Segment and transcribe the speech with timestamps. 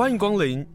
[0.00, 0.66] 欢迎光临。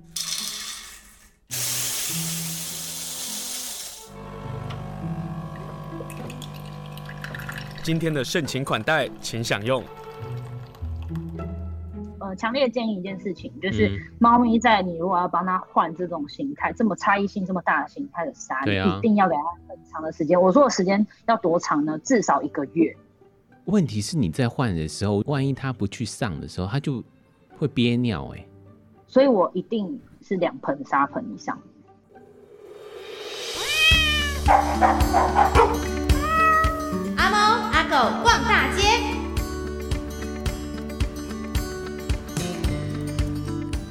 [7.82, 9.84] 今天的盛情款待，请享用。
[12.20, 20.40] 呃，强烈建议一件事情，就是猫咪在你如果要帮它换这种形态，这么差异性这么大的形态的沙，你一定要给它很长的时间。
[20.40, 21.98] 我说的时间要多长呢？
[22.04, 22.96] 至少一个月。
[23.64, 27.04] 问题是你在换的时候，万一它不去上的时候，它就
[27.58, 28.50] 会憋尿哎、欸。
[29.16, 29.98] 所以我一定
[30.28, 31.58] 是两盆沙盆以上。
[37.16, 37.38] 阿猫
[37.72, 38.84] 阿狗逛大街，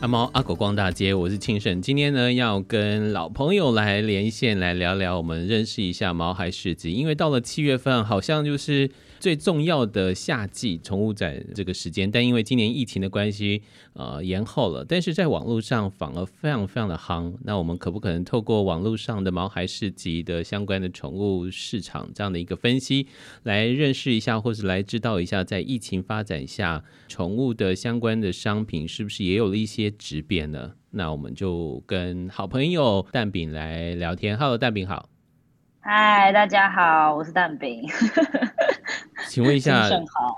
[0.03, 1.81] 阿猫阿狗逛大街，我是庆盛。
[1.81, 6.93] 今天呢，要跟老朋友来连线，来聊聊，我们认识一下毛孩市集。
[6.93, 8.91] 因为到了七月份，好像就是。
[9.25, 13.63] 最重要的夏季宠物展这个时间，但因为今年疫情的关系，
[13.95, 14.85] 呃，延后了。
[14.85, 17.33] 但是在网络上反而非常非常的夯。
[17.43, 23.07] 那我们可不可能透过网络上的毛孩市集的相关的宠物市场这样的一个分析，
[23.45, 30.73] 来认识一下，或是来知道一下，在疫情发展下，宠物的相关的商品是不是也有了一些质变呢？
[30.91, 34.37] 那我们就跟好朋友蛋饼来聊天。
[34.37, 35.14] Hello，蛋饼好。
[35.87, 37.87] 嗨，大家好，我是蛋饼。
[39.29, 39.87] 请问一下，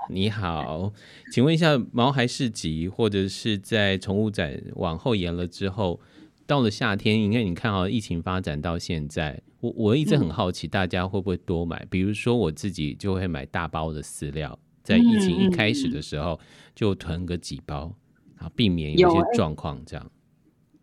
[0.09, 0.91] 你好，
[1.31, 6.01] 请问一下，毛孩市集或者是在宠物展往后延了之后，
[6.45, 11.77] 到了夏天，因为你看啊，疫情发展到现在，我我一直很好奇，大家会不会多买？
[11.77, 16.37] 嗯、比如说我自己就会买大包的饲料，在疫情一开始的时候
[16.75, 17.95] 就囤个几包，
[18.35, 20.11] 然后避免有些状况这样。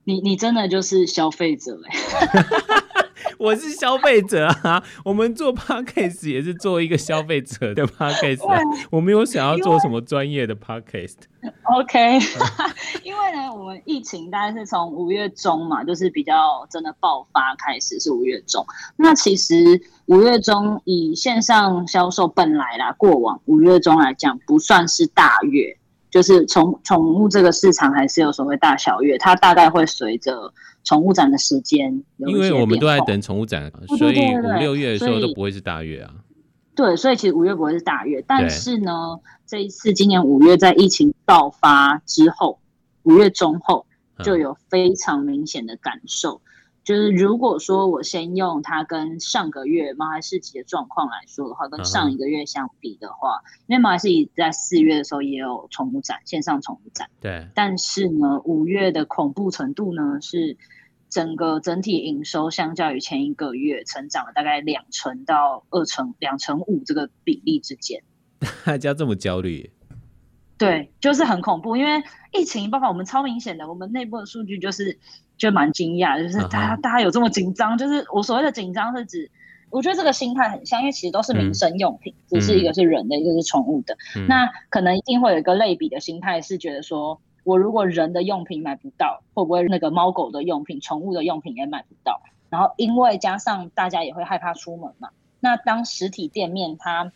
[0.05, 1.95] 你你真的就是消费者哎。
[3.45, 8.59] 我是消费者啊，我们做 podcast 也是做一个消费者的 podcast，啊、
[8.91, 11.17] 我没有想要做什么专业的 podcast。
[11.65, 12.19] OK，
[13.05, 18.65] 因为呢，我们疫情大概是从五月中嘛，就是比较真的爆发开始是五月中。
[18.97, 25.77] 那其实五月中以线上销售本来啦，过往五月中来讲不算是大月，
[26.11, 30.51] 就是宠宠物这个市场还是有所谓大小月，它大概会随着。
[30.85, 36.15] 宠物展的时间，因为我们都在等宠物展，所以五六月的时候都不会是大月啊。
[36.77, 42.59] 对，所以其实五月不会是大月，但是呢，这一次今年五月在疫情爆发之后，
[43.03, 43.87] 五月中后
[44.23, 46.35] 就有非常明显的感受。
[46.35, 46.54] 嗯
[46.85, 57.49] 就是如果说我先用它跟上个月毛孩市集的状况来说的话，跟上一个月相比的话，因为马来市集在四月的时候也有宠物展，线上宠物展，对。
[57.55, 60.59] 但是呢，五月的恐怖程度呢，是
[61.09, 68.03] 整个整体营收相较于前一个月成长了大概两成到二成，两成五这个比例之间。
[68.67, 69.71] 大家这么焦虑？
[70.59, 72.03] 对，就是很恐怖，因为
[72.33, 74.99] 疫情包括我们超明显的，我们内部的数据就是。
[75.37, 79.31] 就蛮惊讶，就是大家大家有这么紧张，就是我所谓的紧张是指，
[79.69, 83.97] 我觉得这个心态很像，因为其实都是民生用品，只是一个是人的，一个是宠物的。
[84.29, 92.23] 那可能一定会有一个类比的心态，是觉得说我如果人的用品买不到，会不会那个猫狗的用品、宠物的用品也买不到？
[92.49, 97.11] 然后因为加上大家也会害怕出门嘛，那当实体店面它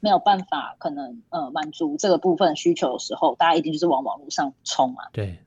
[0.00, 5.04] 没有办法可能呃满足这个部分需求的时候，大家一定就是往网络上冲嘛。
[5.12, 5.38] 对，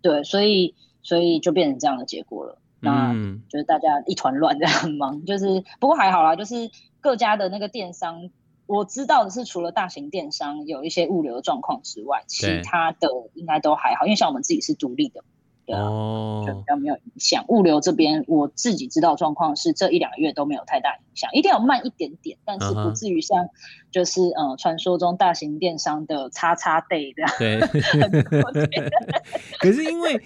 [0.00, 0.74] 对，所以。
[1.06, 3.14] 所以就变成这样的结果了，那
[3.48, 5.24] 就是大家一团乱， 这样很忙。
[5.24, 6.68] 就是不过还好啦，就是
[7.00, 8.28] 各家的那个电商，
[8.66, 14.04] 我知道的是，除了大型电商有一些物流的状况之外，其他的应该都还好。
[14.04, 15.22] 因为像我们自己是独立的，
[15.64, 17.44] 对啊，哦，就比较没有影响。
[17.46, 23.48] 物流这边我自己知道状况是这一两个月都没有太大影响，一定有慢一点点，但是不至于像
[23.92, 27.30] 就是呃传说中大型电商的叉叉 day 这样。
[27.38, 27.60] 对，
[29.60, 30.20] 可是因为。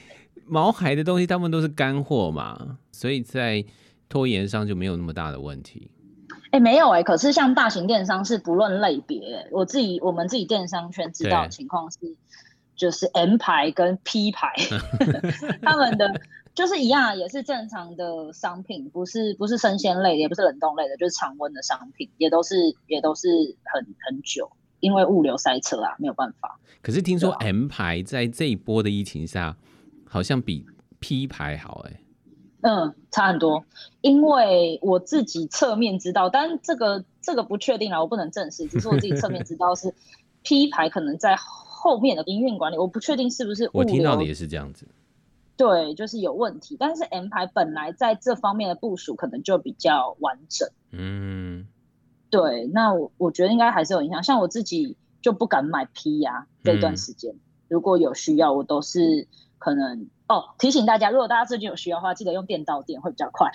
[0.51, 3.65] 毛孩的东西，他们都是干货嘛，所以在
[4.09, 5.91] 拖延上就没有那么大的问题。
[6.47, 11.99] 哎、欸，没有哎、欸，可是像大型电商是不论类别、欸，我自己我们自己电商圈知道的情况是，
[12.75, 14.53] 就是 M 牌跟 P 牌
[15.63, 16.21] 他们的
[16.53, 22.57] 就是一样，也是正常的商品，不是不是生鲜类的，也不是冷冻类的，就是常温的商品，也都是
[22.89, 23.29] 也都是
[23.73, 24.51] 很很久，
[24.81, 26.59] 因为物流塞车啊，没有办法。
[26.83, 29.57] 可是听说 M 牌在这一波的疫情下。
[30.13, 30.67] 好像比
[30.99, 32.01] P 牌好哎、欸，
[32.63, 33.65] 嗯，差很多，
[34.01, 39.95] 因为我自己侧面知道，但这个这个不确定啊，我不能证实，只是我自己侧面知道是
[40.43, 43.71] P 牌可能在后面的营运管理，我不确定是不是。
[43.73, 44.85] 我听到的也是这样子，
[45.57, 51.69] 对，就是有问题，但是 M 牌本来在这方面的部署可能就比较完整，嗯，
[52.31, 59.29] 对，那我我觉得应该还是有影响，像我自己就不敢买 P 呀、啊，这段时间、嗯、如果有需要，我都是。
[59.61, 63.51] 可能哦，提醒大家，如果大家最近有需要的话，记得用电到店会比较快。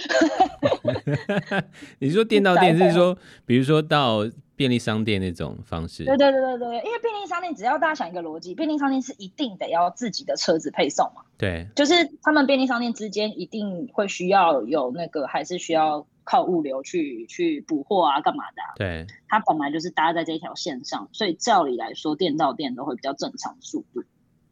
[2.00, 4.20] 你说电到店 是说，比如说到
[4.56, 6.06] 便利商店那种方式？
[6.06, 11.24] 对对对对对，因为便利商店只要大家想一个逻辑，便利商店是一定得要自己的车子配送嘛。
[11.40, 18.70] 对，就是他们便利商店之间一定会需要有那个，还是需要靠物流去去补货啊，干嘛的啊？
[18.78, 24.04] 对，它本来就是搭在这条线上，所以照理来说，电到店都会比较正常速度。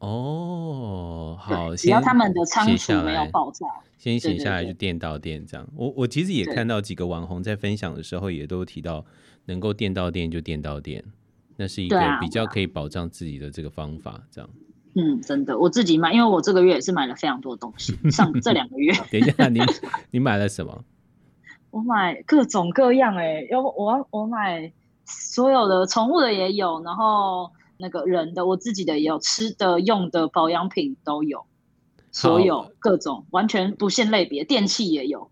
[0.04, 3.66] 哦，好，只要他们的仓储没有爆炸，
[3.96, 5.66] 先写下来就电到店这样。
[5.74, 9.04] 我我其实也看到几个网红在分享的时候，也都提到
[9.46, 11.02] 能够电到店就电到店，
[11.56, 14.50] 那是一个比较可以保障自己的这个方法，这样。
[14.94, 18.92] 嗯，真的，我自己买，因为我这个月也是买了非常多东西，上 这两个月。
[19.10, 19.60] 等一下，你
[20.12, 20.84] 你买了什么？
[21.70, 24.70] 我买各种各样哎、欸，要我我买
[25.06, 27.50] 所有的宠物的也有，然后。
[27.76, 31.44] 那个人的，我自己的也有，吃的、用的、保养品都有，
[32.12, 35.30] 所有各种完全不限类别，电器也有。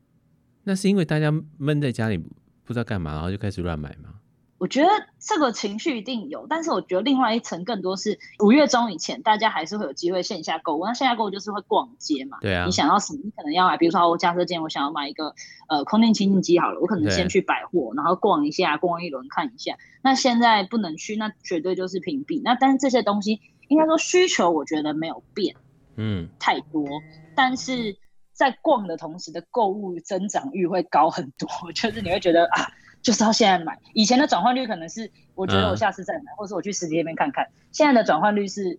[0.65, 4.15] 那是因为大家闷在家里不知道干嘛，然后就开始乱买吗？
[4.63, 4.89] 我觉得
[5.19, 10.87] 这个情绪一定有，但是我觉得另外一层更多是五月中以前，大家还是会有机会线下购物。
[10.87, 12.65] 那线下购物就是会逛街嘛，对啊。
[12.65, 13.19] 你想要什么？
[13.25, 15.35] 你可能要买，比如说我假设今天我想要买一个
[15.69, 19.77] 呃空气清净机好了，我可能先去百货，然后逛一下，逛一轮看一下。
[20.01, 22.41] 那现在不能去，那绝对就是屏蔽。
[22.45, 25.57] 那但是这些东西应该说需求，我觉得没有变，
[25.97, 26.87] 嗯，太多。
[27.35, 27.97] 但是
[28.33, 32.71] 在逛的同时的购物增长欲会高很多， 就是你会觉得啊。
[33.03, 37.49] 就是要现在买，以前的转换率可能是我觉得我下次再买，嗯、或是我去实体店看看。
[37.73, 38.79] 现在的转换率是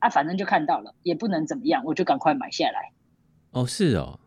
[0.00, 2.92] 啊，反正就看到了，也不能怎么样，我就赶快买下来。
[3.52, 4.18] 哦，是哦，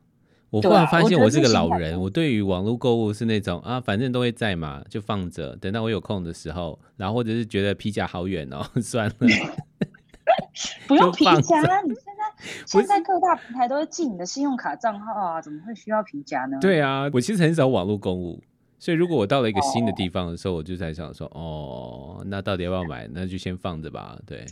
[0.50, 9.14] 我忽然发现我是个老人，我，我对于网络购物是那种啊，反正都会在嘛，就放着，等到我有空的时候，然后或者是觉得皮夹好远哦， 算了，
[10.88, 12.34] 不用皮夹，你现在
[12.66, 16.58] 现在各大平台都会记你的信用卡账号啊，怎么会需要皮夹呢？
[16.62, 18.42] 对啊，我其实很少网络购物。
[18.80, 23.10] 所以，如果我到了一个新的地方的时候，我就在想说，哦，那到底要不要买？
[23.12, 24.18] 那就先放着吧。
[24.26, 24.46] 对，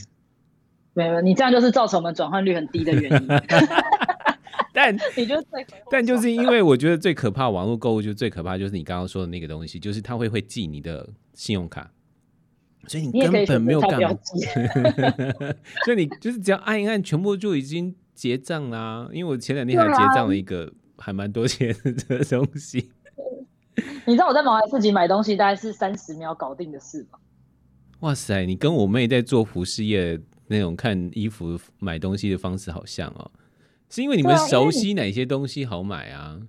[0.93, 3.27] 没有，你这样就是造成我们转换率很低的原因。
[4.73, 11.91] 但 你就最，但就是因为我觉得最可怕网络购物就最可怕就是你刚刚说的那个东西，就是它会会记你的信用卡，
[12.87, 14.09] 所以你根本没有干嘛。
[15.85, 19.07] 所以你就是只要按一按，全部就已经结账啦。
[19.13, 21.73] 因为我前两天还结账了一个还蛮多钱
[22.09, 22.89] 的东西。
[24.05, 27.19] 你知道我在毛孩市集买东西大概是三十秒搞定的事吗？
[28.01, 33.31] 哇塞，你跟我妹在做服饰业那种看衣服买东西的方式好像哦，
[33.89, 36.39] 是因为你们熟悉哪些东西好买啊？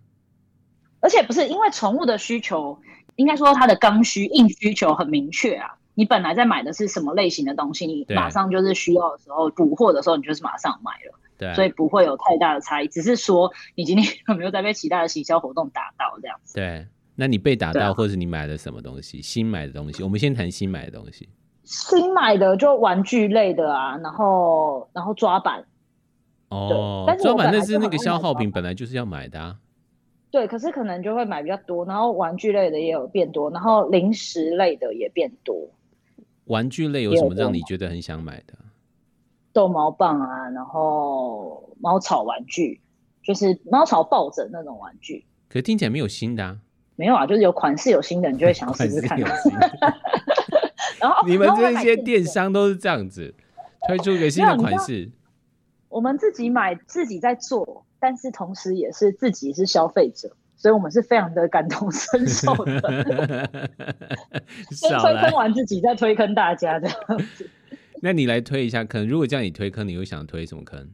[1.00, 2.78] 而且不是因为宠物的需求，
[3.14, 5.78] 应该说它的刚需硬需求很明确啊。
[5.94, 16.54] 你本来在买的是什么类型的东西，你马上就是需要的时候补货的时候，你就是马上买了，对，所以不会有太大的差异，只是说你今天有没有在被其他的行销活动打到这样子？
[16.54, 16.86] 对。
[17.16, 19.22] 那你被打到，或者你买了什么东西？
[19.22, 21.28] 新买的东西，我们先谈新买的东西。
[21.64, 25.64] 新买的就玩具类的啊，然后然后抓板。
[26.50, 29.56] 哦，抓板那是那个消耗品，本来就是要买的啊。
[30.30, 35.56] 对，可是可能就会买比较多，然后玩具类的也有变多，然后零食类的也变多。
[36.44, 38.54] 玩具类有什么让你觉得很想买的？
[39.52, 42.80] 逗猫棒啊，然后猫草玩具，
[43.22, 45.24] 就是猫草抱枕那种玩具。
[45.48, 46.58] 可是听起来没有新的啊。
[46.96, 49.18] 没有啊，就是有款式有新的，你就会想要试试看。
[50.98, 53.34] 然后你们这些电商都是这样子，
[53.86, 55.10] 推出一个新的款式。
[55.88, 62.80] 我们自己买，自己在做，但是同时也是自己是消费者，所以我们是非常的感同身受的。
[64.72, 67.48] 先推坑完自己，再推坑大家这样子。
[68.02, 70.90] 那你来推一下坑，如果叫你推坑，你又想推什么坑？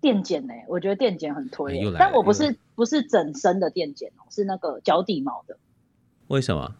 [0.00, 0.64] 电剪呢、欸？
[0.68, 5.56] 我觉得电剪很推、欸，但我不是不是整身的电剪哦，是那个脚底毛的。
[6.28, 6.74] 为什么？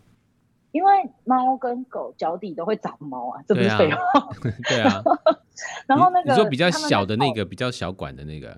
[0.72, 0.92] 因为
[1.24, 4.00] 猫跟狗脚底都会长毛啊，这不是废话。
[4.68, 5.02] 对啊。
[5.88, 8.48] 然后那个你说比较小的那个，比较小管的那个。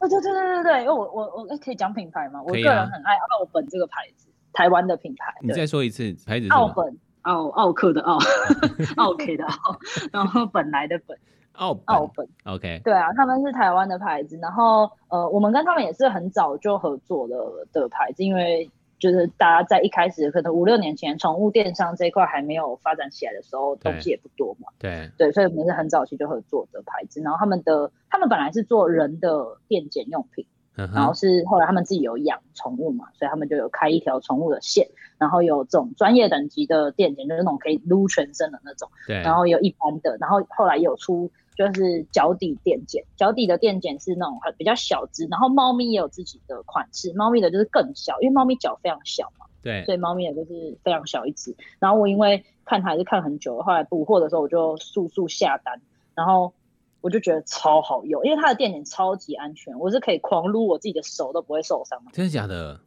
[0.00, 2.42] 对对对对对对，因为我我我可以讲品牌吗？
[2.42, 5.32] 我个人很爱奥本这个牌子，台湾的品牌。
[5.40, 6.48] 你再说一次牌子。
[6.50, 8.18] 奥本，奥奥克的奥，
[8.98, 9.78] 奥 K 的奥，
[10.12, 11.16] 然后本来的本。
[11.54, 17.36] 奥奥本，OK，对啊，他们是台湾的牌子，然后呃，我们跟他们也是很早就合作的
[17.72, 25.10] 的牌子，因为就是大家在一开始可能五六年前，宠物电商这一块还没有发展起来的时候，东西也不多嘛，对。
[25.18, 41.30] 对，所以我们是很早期就合作的牌子，然后他们的他们本来是做人的电剪用品，嗯、然后是后来他们自己有养宠物嘛，所以他们就有开一条宠物的线，然后有这种专业等级的电剪，就是那种可以撸全身的那种，对，然后有一般的，然后后来有出。
[41.68, 51.56] 就是脚底垫剪，脚底的垫剪是那种很比较小只，然后猫咪也有自己的款式，猫咪的就是更小，因为猫咪脚非常小嘛，对，所以猫咪也就是非常小一只。
[51.78, 55.80] 然后我因为看它还是看很久，后来补货的时候我就速速下单，
[56.14, 56.52] 然后
[57.00, 62.02] 我就觉得超好用，因为它的垫剪超级安全，我是可以狂撸我自己的手都不会受伤。
[62.12, 62.80] 真的假的？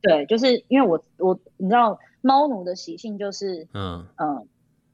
[0.00, 4.46] 对，就是因为我我你知道猫奴的习性就是嗯嗯，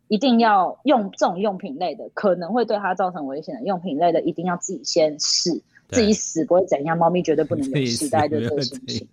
[0.08, 5.50] 一定要用这种用品类的，可能会对它造成危险的用品类的，一定要自己先试，
[5.88, 9.08] 自己死不会怎样，猫咪绝对不能有事，大概就这个心情。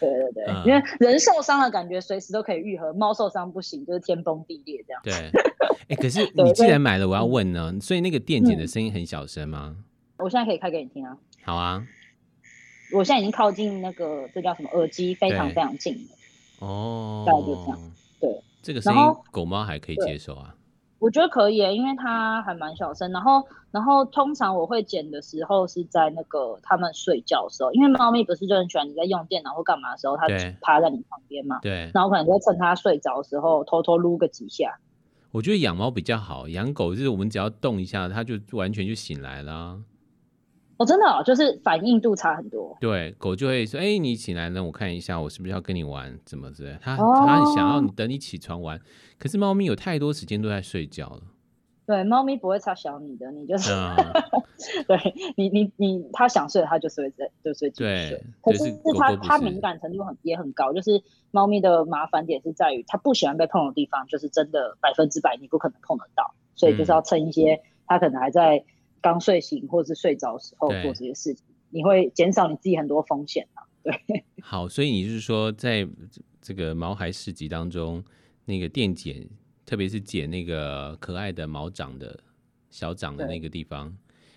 [0.00, 5.00] 对对对，嗯、因为人受伤了感觉随时都可以愈合，猫受伤不行，就是天崩地裂这样。
[5.04, 9.84] 对，哎、欸，可是你既然买了，我要问呢，所以那个电剪的声音很小声吗、嗯？
[10.24, 11.16] 我现在可以开给你听啊。
[11.44, 11.86] 好啊。
[12.92, 16.66] 我现在已经靠近那个，这叫什么耳机，非常非常近了。
[16.66, 17.92] 哦，大概就这样。
[18.62, 20.54] 对，这个声音狗猫还可以接受啊。
[20.98, 23.10] 我觉得可以，因为它还蛮小声。
[23.10, 23.42] 然后，
[23.72, 30.28] 然后通常我会剪的时候是在那个他们睡觉的时候，因为猫咪不是就很喜欢你在用电脑或干嘛的时候，它
[30.60, 31.58] 趴在你旁边嘛。
[31.60, 31.90] 对。
[31.92, 34.78] 然后可能就会趁它睡着的时候偷偷撸个几下。
[35.32, 39.80] 我觉得养猫比较好，养狗就是我们只要动一下，它就完全就醒来了。
[40.82, 42.76] 哦，真的哦，就是反应度差很多。
[42.80, 46.18] 对，狗就会说：“哎、欸，你起来了，我看一下，我是不是要跟你玩？
[46.24, 46.76] 怎么之类？
[46.80, 48.80] 它它很想要你等你起床玩。
[49.16, 51.20] 可是猫咪有太多时间都在睡觉了。
[51.86, 53.96] 对，猫咪不会差小你的，你就是， 嗯、
[54.88, 54.98] 对
[55.36, 58.24] 你你你，它想睡，它就睡在就睡继续睡。
[58.42, 68.64] 可是它它敏感程度很也很高，就是猫咪的麻烦点是在于它不喜欢被碰的地方，就是真的百分之百你不可能碰得到，所以就是要趁一些它可能还在。
[69.02, 73.66] 刚睡醒或者是睡着的时候做这些事情，你会减少你自己很多风险啊。
[73.82, 73.92] 对，
[74.40, 75.86] 好，所以你就是说，在
[76.40, 78.02] 这个毛孩市集当中，
[78.44, 79.28] 那个电剪，
[79.66, 82.18] 特别是剪那个可爱的毛长的
[82.70, 83.92] 小长的那个地方，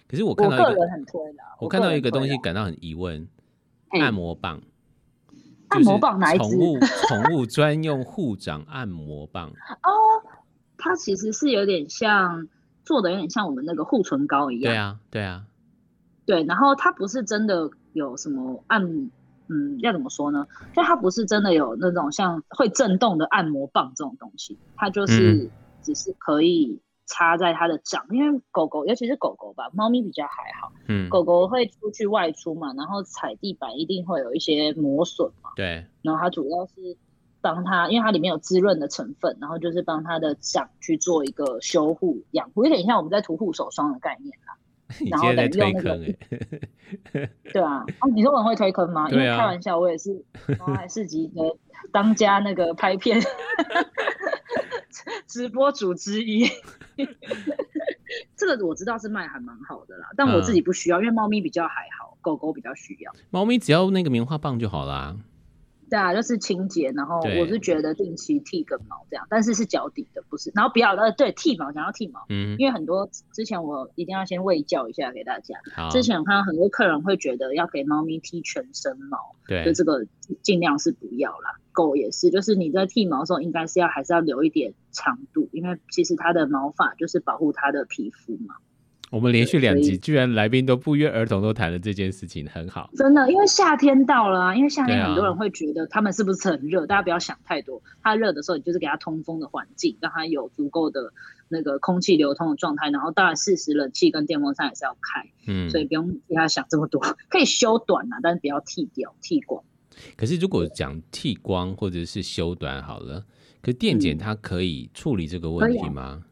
[0.07, 3.27] 可是我看到一个，我，很推的我看到一个东西，感到很疑问：
[3.89, 4.59] 按摩棒，
[5.67, 6.43] 按摩棒哪一只？
[6.43, 9.93] 宠物 宠物专用护掌按摩棒哦，
[10.75, 12.49] 它其实是有点像。
[12.85, 14.71] 做的有点像我们那个护唇膏一样。
[14.71, 15.45] 对啊，对啊，
[16.25, 16.43] 对。
[16.43, 19.11] 然后它不是真的有什么按，
[19.47, 20.47] 嗯，要怎么说呢？
[20.75, 25.49] 就它不是真的有那种像会震动的按摩棒这种东西，它就是
[25.81, 28.05] 只是可以插在它的掌。
[28.09, 30.71] 嗯、因为狗狗，尤其是狗狗吧，猫咪比较还好。
[30.87, 31.09] 嗯。
[31.09, 35.49] 狗狗会出去外出嘛，然后踩地板一定会有一些磨损嘛。
[35.55, 35.85] 对。
[36.01, 36.97] 然后它主要是。
[37.45, 44.57] 帮它，因为它里面有滋润的成分，然后就是帮它的掌去做一个修护养护，有点像我们在涂护手霜的概念啦。
[45.11, 45.97] 然后等于用那个，
[47.53, 49.07] 对啊，哦，你说我们会推坑吗？
[49.11, 50.23] 因为开玩笑，我也是
[50.57, 51.55] 毛孩市集的
[51.91, 53.21] 当家那个拍片
[55.27, 56.49] 直播主之一。
[58.35, 63.11] 这个我知道是卖还蛮好的啦，但我自己不需要，因为猫咪比较还好，狗狗比较需要。
[63.29, 65.15] 猫咪只要那个棉花棒就好啦。
[65.95, 70.51] 对啊，就是清洁，然后我是觉得定期剃个毛这样，但是是脚底的，不是。
[70.53, 75.55] 然后不要呃，对，剃毛，想要剃毛，嗯，因为很多之前我一定要先喂教一下给大家。
[75.89, 80.05] 之前我看到很多客人会觉得要给猫咪剃全身毛，对，就这个
[80.41, 81.61] 尽量是不要啦。
[81.71, 88.55] 狗也是，就是你在剃毛的时候，应该是要还是要留一点长度，因为其实它的毛发就是保护它的皮肤嘛。
[89.15, 92.89] 我们连续两集，居然来宾都不约而同都谈了这件事情，很好。
[92.97, 97.81] 真的，因为夏天到了啊，因为夏天很多人会觉得他们是不是很热，啊、大家不要想太多。
[98.03, 101.13] 它热的时候，你就是给它通风的环境，让它有足够的
[101.47, 102.89] 那个空气流通的状态。
[102.89, 109.63] 然后当然适时冷气跟电风扇也是要开，嗯，所以不用替他想这么多，可以修短啊，但是不要剃掉、剃光。
[110.17, 113.23] 可是如果讲剃光或者是修短好了，
[113.61, 116.21] 可是电剪它可以处理这个问题吗？
[116.21, 116.23] 嗯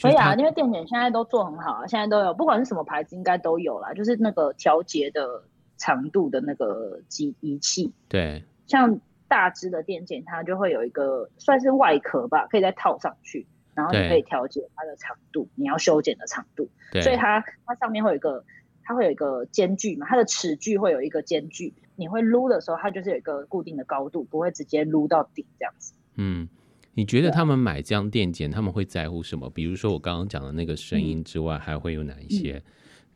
[0.00, 3.92] 可以啊，因为电剪现在都做很好啊，现在都有，不管是什么牌子，应该都有啦。
[3.92, 5.42] 就是那个调节的
[5.76, 7.92] 长度的那个机仪器。
[8.08, 16.68] 对，像大只的电剪，它就会有一个算是外壳吧，可以再套上去，然后你可以调节它的长度，你要修剪的长度。
[16.90, 18.42] 对，所以它它上面会有一个，
[18.82, 25.92] 它会有一个间距嘛，它的齿距会有一个间距，你会撸的时候，它就是有一个固定的高度，不会直接撸到底这样子。
[26.16, 26.48] 嗯。
[26.94, 29.48] 你觉得他们买这样电剪，他们会在乎什么？
[29.50, 32.54] 比如说我刚刚讲的那个声音之外，还会有哪一些？
[32.56, 32.62] 嗯、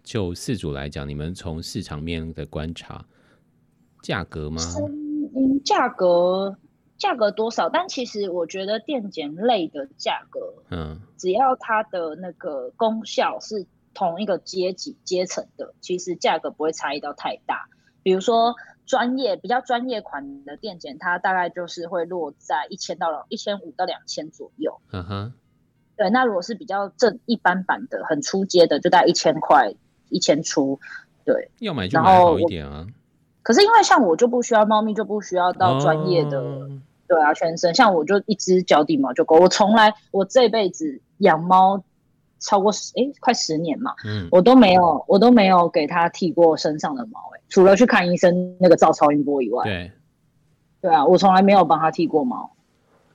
[0.05, 3.05] 就四主来讲，你们从市场面的观察，
[4.01, 4.63] 价格吗？
[5.35, 6.57] 嗯，价格
[6.97, 7.69] 价格多少？
[7.69, 10.41] 但其实我觉得电剪类的价格，
[10.71, 17.69] 嗯，只要它的那个功效是同一个阶级阶层的，其实价格不会差异到太大。
[18.03, 18.55] 比如说。
[18.87, 24.81] 专业比较专业款的电剪，它大概就是会落在一千到一千五到两千左右。
[24.93, 25.33] 嗯哼，
[25.97, 29.75] 对，那如果是比较正一般版的，很出街的，就大概一千块，
[30.09, 30.79] 一千出。
[31.25, 32.87] 对，要买就买好一点啊。
[33.43, 36.41] 可是因为像我就不需要猫咪，就不需要到专业的。
[36.41, 36.71] 哦、
[37.07, 39.37] 对啊，全身像我就一只脚底毛就够。
[39.39, 41.83] 我从来我这辈子养猫
[42.41, 49.65] 超过十哎快十年嘛，嗯，我都没有我都没有给他剃过身上的毛哎，除了去看医生那个照超音波以外。
[49.65, 49.93] 对，
[50.83, 52.51] 对啊，我从来没有帮他剃过毛。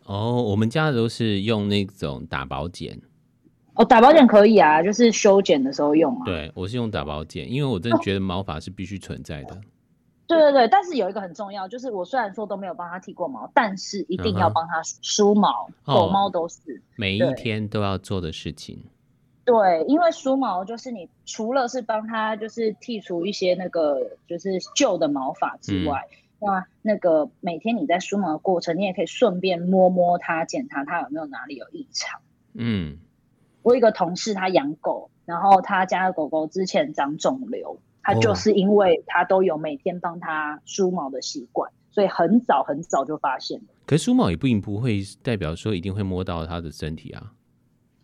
[0.05, 2.99] 哦，我们家都是用那种打薄剪。
[3.75, 6.25] 哦，打薄剪可以啊，就是修剪的时候用啊。
[6.25, 9.53] 对，我是用打薄剪，因为我真的觉得毛发是必须存在的。
[9.53, 9.61] 哦。
[10.27, 18.83] 对对对，但是有一个很重要，就是我虽然说都没有帮他剃过毛，但是一定要帮他梳毛，嗯、狗猫都是、哦、每一天都要做的事情。
[19.51, 26.07] 对，因为梳毛就是你除了是帮它就是剔除一些那个就是旧的毛发之外。
[26.11, 32.21] 嗯那那个每天你在梳毛的过程，你也可以顺便摸摸它，检查它有没有哪里有异常。
[32.53, 32.97] 嗯，
[33.61, 43.65] 我有一个同事他养狗，然后他家的狗狗之前长肿瘤，他就是因为他都有每天帮他梳毛的习惯，所以很早很早就发现了。
[43.85, 47.33] 可是梳毛也不一定不会代表说一定会摸到它的身体啊。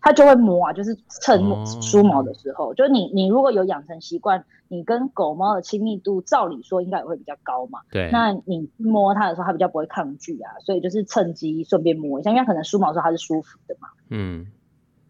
[0.06, 1.42] 他就会摸啊，就是趁
[1.82, 7.80] 梳毛的时候，哦、就你你如果有养成习惯，你跟狗猫的亲密度，照理说应该也会比较高嘛。
[7.92, 8.12] 对。
[8.12, 13.88] 那你摸它的时候，它比较不会抗拒啊，所以就是趁机顺便摸一下，因为可能梳毛的时候它是舒服的嘛。
[14.12, 14.46] 嗯。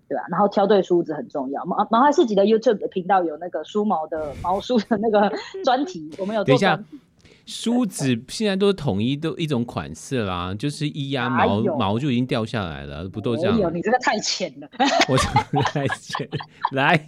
[0.08, 1.66] 对啊，然后挑对梳子很重要。
[1.66, 5.30] 毛毛孩自己的 YouTube 的频道有那个梳毛的毛梳的那个
[5.66, 7.00] 专题，我们有做专题。
[7.46, 13.74] 梳子现在都是统一都一种款式啦，就是一压毛毛就已经掉下来了，不都这样？
[13.74, 14.70] 你这个太浅了，
[15.08, 16.28] 我怎么太浅？
[16.72, 17.06] 来，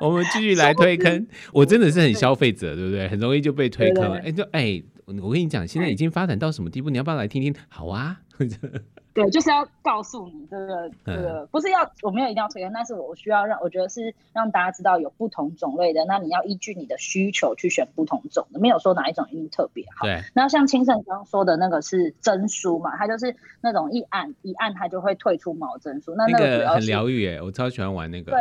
[0.00, 1.26] 我们继续来推坑。
[1.52, 3.08] 我真的是很消费者，对不对？
[3.08, 4.18] 很容易就被推坑了。
[4.18, 6.90] 哎，就哎，我跟你讲，现在已经发展到什么地步？
[6.90, 7.54] 你要不要来听听？
[7.68, 8.20] 好啊。
[9.14, 20.04] 对，就是要告诉你这个这个不是要我没有一定要推荐，但是我需要让我觉得是让大家知道有不同种类的，那你要依据你的需求去选不同种的，没有说哪一种一定特别好。
[20.04, 28.32] 对，那像清盛刚刚说的那个是针梳嘛，它就是那种一按一按它就会退出毛针梳，那那个很疗愈耶，我超喜欢玩那个。
[28.32, 28.40] 对，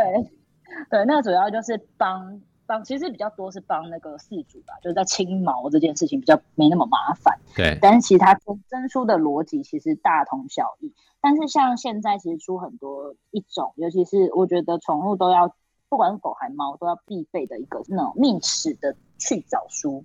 [0.89, 2.41] 对，那个主要就是帮。
[2.65, 7.37] 帮其实比较多是帮那个饲主吧，就是在清毛这件事情比较没那么麻烦。
[7.55, 8.33] 对，但是其他
[8.67, 10.93] 针梳的逻辑其实大同小异。
[11.21, 15.55] 但是像现在其实出很多一种，尤其是我觉得宠物都要，
[15.89, 20.03] 不管是狗还猫都要必备的一个那种密齿的去角梳。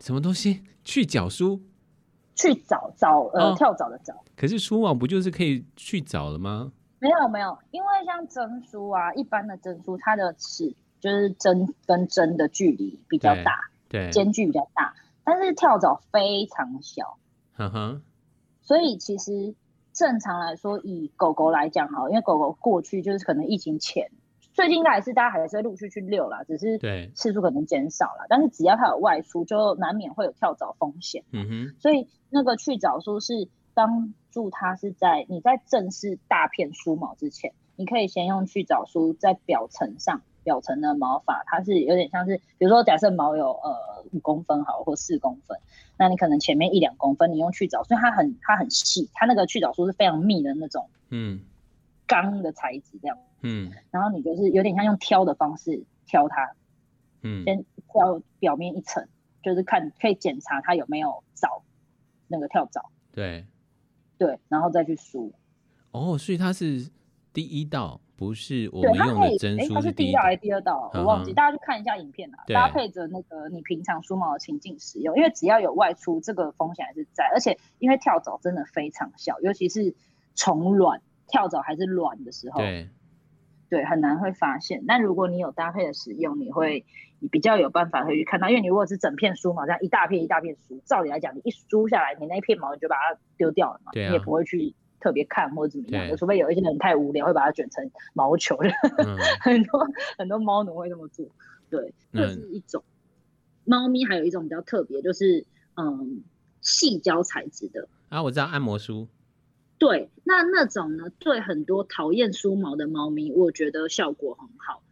[0.00, 0.62] 什么东西？
[0.82, 1.60] 去角梳？
[2.34, 4.12] 去找找呃、哦、跳蚤的蚤。
[4.36, 6.72] 可是梳网不就是可以去找了吗？
[6.98, 10.74] 没有没有，因为像针梳啊，一般的针梳它的齿。
[11.04, 17.18] 就是针跟针的距离比较大，对，间距比较大，但是跳蚤非常小，
[17.58, 18.02] 嗯哼，
[18.62, 19.54] 所以其实
[19.92, 24.10] 正常来说，以狗狗来讲哈，因为狗狗过去就是可能疫情前，
[24.54, 40.22] 最近应该还是大家还是会陆续去遛啦，只是对次数可能减少了，但是只要它有外出，就难免会有跳蚤风险，嗯哼，所以那个去蚤梳是帮助它是在你在正式大片梳毛之前，你可以先用去角梳在表层上。
[40.44, 45.58] 表层的毛发，它是有点像是，比如说假设毛有呃五公分好，或四公分，
[45.98, 51.40] 那你可能前面一两公分你用去角，所以它很它很细，它那个去角梳是非常密的那种，嗯，
[52.06, 56.54] 钢的材质这样，嗯，然后你就是有点像用挑的方式挑它，
[57.22, 59.08] 嗯，先挑表面一层，
[59.42, 61.62] 就是看可以检查它有没有藻，
[62.28, 63.46] 那个跳蚤，对，
[64.18, 65.32] 对，然后再去梳，
[65.90, 66.90] 哦，所以它是
[67.32, 68.00] 第一道。
[68.16, 70.88] 不是我们用的针梳，它是第一道还是第二道？
[70.94, 77.28] 我忘记，大家去看一下影片啊，搭配着那个你平常梳毛的情境使用，因为只要有外出，这个风险还是在。
[77.34, 79.96] 而且因为跳蚤真的非常小，尤其是
[80.36, 82.88] 虫卵，跳蚤还是卵的时候，对，
[83.68, 84.84] 对，很难会发现。
[84.86, 86.84] 但如果你有搭配的使用，你会
[87.18, 94.72] 你比较有办法会去看到，因为你如果是整片梳毛，这样一大片一大片梳，照理来讲，你一梳下来，你那一片毛你就把它丢掉了嘛，你也不会去。
[95.04, 98.70] 特别看或者怎么样，除非有一些人太无聊，会把它卷成毛球的，
[99.04, 99.86] 嗯、 很多
[100.16, 101.26] 很多猫奴会这么做。
[101.68, 102.82] 对，这是一种。
[103.66, 105.44] 猫咪还有一种比较特别，就是
[105.76, 106.22] 嗯，
[106.62, 109.06] 细胶材质的啊，我知道按摩梳。
[109.76, 114.82] 对，那那种呢，对很多讨厌梳毛的猫咪，我觉得效果很好，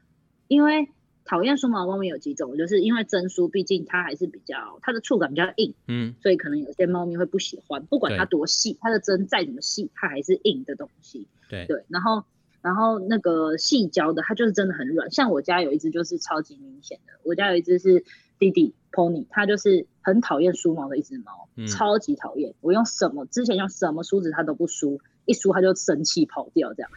[0.47, 0.89] 因为。
[1.33, 11.27] 讨厌梳毛猫咪有几种，就是因为真梳，毕竟它还是比较它的触感比较硬，嗯，所以可能有些猫咪会不喜欢，不管它多细，它的针再怎么细，它还是硬的东西。
[11.49, 12.23] 对对，然后
[12.61, 15.11] 然后那个细胶的，它就是真的很软。
[15.11, 18.05] 像我家有一只就是超级明显的，我家有一只是
[18.39, 22.53] 弟弟 Pony，它就是很讨厌梳毛的一只猫，嗯，超级讨厌。
[22.61, 26.91] 我用什么之前用什么梳子它都不梳，一梳它就生气跑掉这样。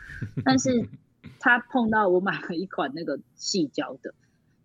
[0.44, 0.90] 但是
[1.40, 4.14] 他碰到我买了一款那个细胶的，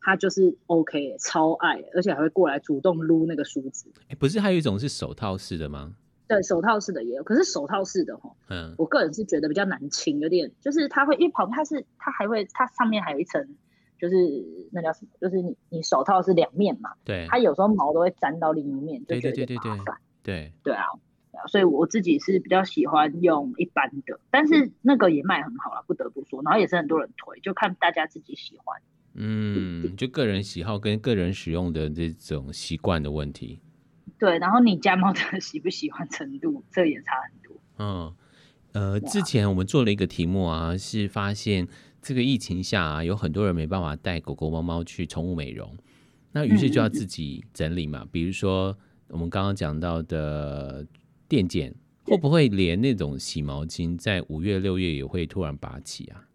[0.00, 3.92] 他就是 OK，超爱，而且还会过来主动撸那个梳子。
[4.08, 5.94] 哎，不是还有一种是手套式的吗？
[6.26, 13.56] 对，手套式的也有，可是手套式的哈，嗯，我个人是觉得比较难清，有点就是它会，因为旁边它是它还会，它上面还有一层，
[13.98, 14.14] 就是
[14.70, 15.10] 那叫什么？
[15.20, 19.96] 就是你你手套是两面嘛，对，它有时候毛都会粘到另一面，就觉得麻烦。
[20.22, 20.86] 对对对对，对啊，
[21.48, 28.80] 所以我自己是比较喜欢用一般的，但是那个也卖很好了，不得不说，然后也是很多人推，就看大家自己喜欢。
[29.14, 33.58] 嗯，就个人喜好跟个人使用的这种习惯的问题。
[34.18, 37.60] 对，然后你家猫的 喜不喜欢程度，这也差很多。
[37.78, 38.14] 嗯，
[38.72, 41.66] 呃，之前我们做了一个题目啊，是发现
[42.00, 45.76] 这个疫情下啊，有很多人没办法带狗狗、猫猫去宠物美容，
[46.32, 48.02] 那于是就要自己整理嘛。
[48.02, 48.76] 嗯、比如说
[49.08, 50.86] 我们刚刚讲到的
[51.26, 56.28] 电剪，会不会连那种洗毛巾在五月、六月也会突然拔起啊？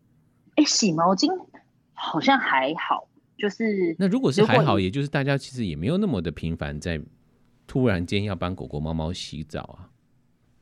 [0.55, 1.29] 哎，洗毛巾
[1.95, 7.01] 好像还好，就是那如果是还好，也就是大家其实也没有那么的频繁在。
[7.67, 9.89] 突然间要帮狗狗、猫猫洗澡啊，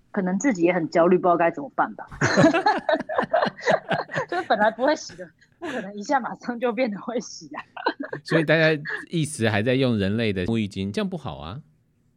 [0.09, 2.07] 可能自己也很焦虑，不知道该怎么办吧。
[4.29, 7.61] 就是本来不会洗的，不可能一下马上就变得会洗啊。
[8.23, 11.61] 所以大家一直还在用人类的沐浴巾，这样不好啊。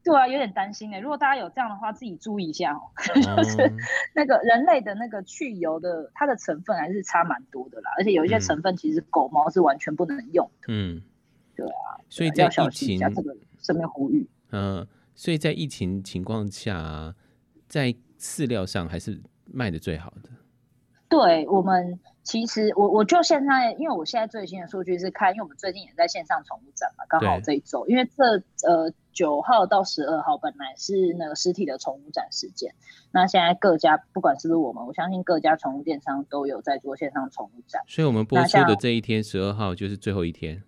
[0.06, 1.00] 对啊，有点担心哎。
[1.00, 2.80] 如果大家有这样的话，自己注意一下哦。
[3.36, 3.72] 就是
[4.14, 7.90] 那个人类的那个去油的，它的成分还是差蛮多的啦。
[7.98, 10.66] 而且有一些成分其实狗猫是完全不能用的。
[10.68, 11.02] 嗯，
[11.56, 11.98] 对啊。
[12.08, 14.30] 所以在疫情，这个顺便呼吁。
[14.52, 17.12] 嗯，所以在疫情情况下，
[17.66, 20.30] 在饲料上还是卖的最好的。
[21.08, 28.24] 对我们，其实我我就现在，因为我现在最新的数据是看，因为我们最近也在线上宠物展嘛，刚好这一周，因为这
[28.68, 32.74] 呃九号到十二号本来是那个实体的宠物展时间，
[33.10, 40.62] 那现在各家不管是不是我们，我相信各家宠物电商都有在做线上宠物展，所以我们播出的这一天十二号就是最后一天。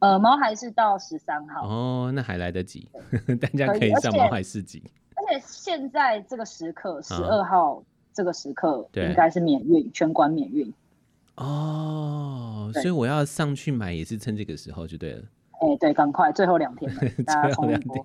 [0.00, 2.86] 呃，毛孩是到十三号哦，那还来得及，
[3.40, 4.82] 大家可以上毛海市集。
[5.16, 7.82] 而且现在这个时刻，十二号
[8.12, 10.70] 这个时刻应该是免运，全馆免运。
[11.36, 15.22] 哦，所以我要上去买也是趁这个时候就对了。
[15.60, 17.96] 哎，对，赶快，最后两天了， 大家冲一波。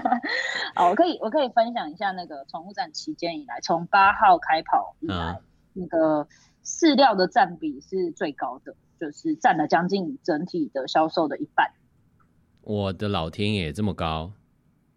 [0.74, 5.38] 好，我可以我可以分享一下那个宠物展期间以来，从八号开跑以来，
[5.72, 6.26] 那个
[6.64, 8.74] 饲料的占比是最高的。
[8.98, 11.70] 就是占了将近整体的销售的一半。
[12.62, 14.32] 我的老天爷，这么高！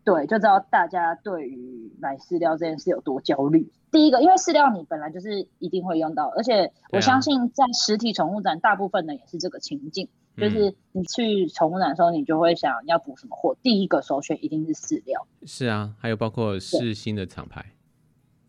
[0.06, 3.70] 对，就知道大家对于买饲料这件事有多焦虑。
[3.92, 15.28] 第一个，因为饲料你本来就是一定会用到，而且我相信在实体宠物展，大部分的也是这个情境，啊、就是你去宠物展的时候，你就会想要补什么货，第一个首选一定是饲料。
[15.46, 17.66] 是啊，还有包括是新的厂牌。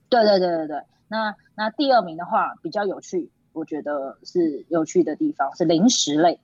[0.09, 3.31] 对对对对对，那那第二名的话比较有趣。
[3.53, 6.38] 我觉得是有趣的地方是零食类，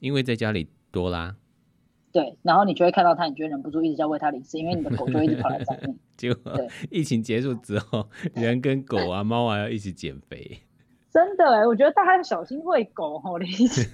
[0.00, 1.36] 因为在家里多啦。
[2.10, 5.94] 对，然后你就会看到它，你就会忍不住一直在喂它零食，因为你的狗就会一直跑来找你。
[6.18, 6.52] 结果
[6.90, 10.58] 疫情结束之后，人跟狗啊、猫啊要一起减肥。
[11.14, 13.88] 真的哎，我觉得大家要小心喂狗哦，零食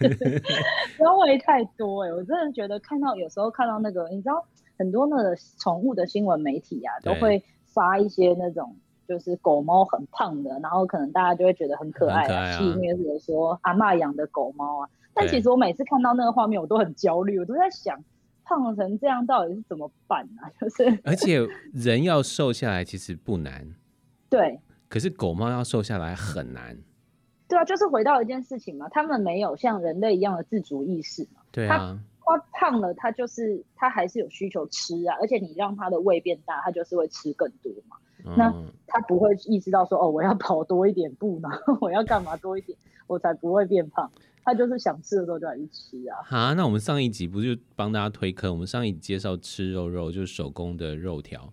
[0.96, 2.12] 不要喂太多哎。
[2.12, 4.42] 我真的觉得看到有时候看到那个，你知道
[4.78, 8.74] 很多那个宠物的新闻媒体啊，都会发一些那种。
[9.06, 14.88] 就是狗猫很胖的，然后可能大家就会觉得很可爱，戏里面是说阿妈养的狗猫啊。
[15.12, 18.04] 但其实我每次看到那个画面，我都很焦虑，我都在想，
[18.44, 20.46] 胖成这样到底是怎么办啊？
[20.60, 23.74] 就是而且人要瘦下来其实不难，
[24.30, 26.78] 对，可是狗猫要瘦下来很难。
[27.50, 31.42] 对啊，就是回到一件事情嘛，他们没有像人类一样的自主意识嘛。
[31.50, 37.96] 对啊，他胖了，他就是他还是有需求吃啊，而且你让他的胃变大，他就是会吃更多嘛。
[38.36, 38.54] 那
[38.86, 41.48] 他不会意识到说，哦，我要跑多一点步呢，
[41.80, 44.10] 我要干嘛多一点，我才不会变胖。
[44.44, 46.16] 他就是想吃的时候就来去吃啊。
[46.24, 48.50] 好，那我们上一集不就帮大家推坑？
[48.50, 51.52] 我们上一集介绍吃肉肉，就是手工的肉条。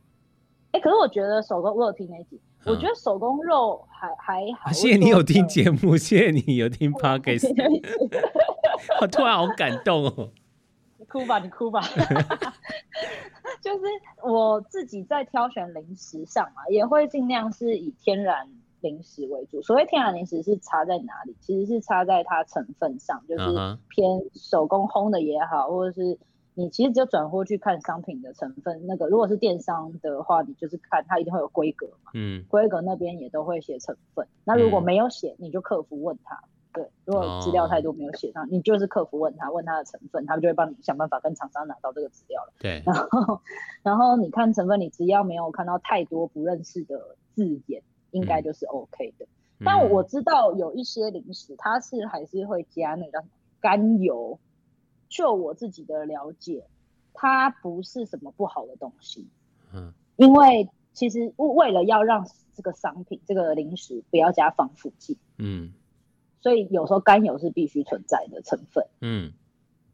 [0.72, 4.72] 哎、欸，可是我觉得手工，我有听那集，我觉得手工肉还还好。
[4.72, 7.48] 谢谢你有听节目，谢谢你有听 Podcast。
[9.02, 10.30] 我突然好感动哦。
[10.98, 11.82] 你哭吧，你哭吧。
[13.62, 13.86] 就是
[14.24, 18.50] 我自己在挑选零食上嘛，也会尽量是以天然
[18.82, 19.62] 零食为主。
[19.62, 21.36] 所谓天然零食是差在哪里？
[21.40, 26.18] 其实是差在它成分上，就是偏手工烘的也好，或者是
[26.58, 28.88] 你其实就转过去看商品的成分。
[28.88, 34.28] 那个如果是电商的话，你就是看它一定会有规格嘛，嗯，规格那边也都会写成分。
[34.44, 36.42] 那如果没有写，你就客服问他。
[36.74, 38.52] 对，如果资料太多没有写上，oh.
[38.52, 42.54] 你就是客服问他，问他的成分，他们就会帮你想办法跟厂商拿到这个资料了。
[42.58, 43.42] 对，然后，
[43.84, 49.26] 然后你看成分，你只要没有看到太多不认识的字眼，应该就是 OK 的。
[49.60, 53.24] 嗯、但我知道有一些零食，它是还是会加那个
[53.60, 54.40] 甘油。
[55.10, 56.66] 就我自己的了解，
[57.14, 59.28] 它不是什么不好的东西。
[59.74, 65.74] 嗯，因为其实为了要让这个商品、这个零食不要加防腐剂，嗯，
[66.42, 68.86] 所以有时候甘油是必须存在的成分。
[69.02, 69.34] 嗯，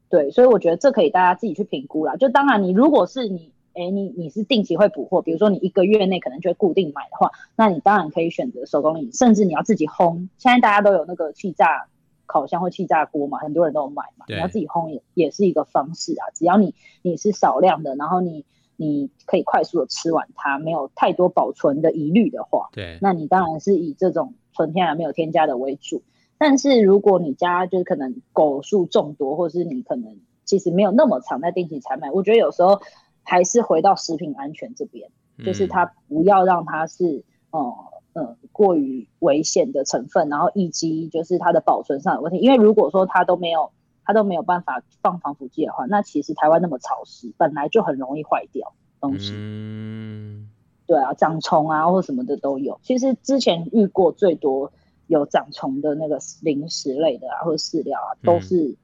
[0.08, 2.16] 对，所以我觉得这可以大家自己去评估啦。
[2.16, 10.28] 就当然，你如果是你，哎，你你是定期会补货，比如说你一个月内可能就会固定买的话，那你当然可以选择手工饮，甚至你要自己烘。
[10.38, 11.88] 现在大家都有那个气炸。
[12.26, 14.24] 烤箱或气炸锅嘛，很多人都有买嘛。
[14.28, 16.30] 你要自己烘也也是一个方式啊。
[16.34, 18.44] 只要你你是少量的，然后你
[18.76, 26.02] 你可以快速的吃完它，没有太多保存的疑虑的话，对，那你当然是以这种纯天然没有添加的为主。
[26.38, 32.80] 但是如果你家就是可能狗数众多，或是你可能其实没有那么常在定期采买，我觉得有时候
[33.22, 37.76] 还是回到食品安全这边，嗯、就是它不要让它是哦。
[37.88, 42.38] 嗯嗯，过于危险的成分，然后以及就是它的保存上有问题。
[42.38, 43.70] 因为如果说它都没有，
[44.04, 49.32] 它都没有办法放防腐剂的话，那其实台湾那么潮湿，本来就很容易坏掉东西。
[49.34, 50.48] 嗯，
[50.86, 52.80] 对啊，长虫啊或什么的都有。
[52.82, 54.72] 其实之前遇过最多
[55.06, 58.68] 有长虫的那个零食类的啊，或者饲料啊，都是。
[58.68, 58.76] 嗯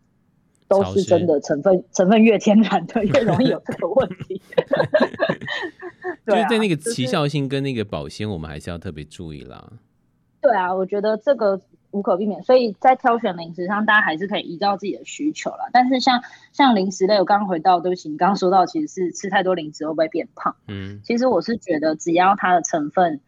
[0.70, 4.40] 都是真的成分，成分越天然的越容易有这个问题。
[6.26, 9.72] 就是在那个奇效性跟那个保鲜，我们还是要特别注意啦。
[10.40, 11.60] 对啊，我觉得这个
[11.90, 15.68] 无可避免，所以在挑选零食上，大家还是可以依照自己的需求啦。
[15.72, 20.56] 但是像像零食类，我刚刚回到，对不起，你刚刚说到，其实是吃太多零食会不会变胖？
[20.68, 23.20] 嗯，其实我是觉得，只要它的成分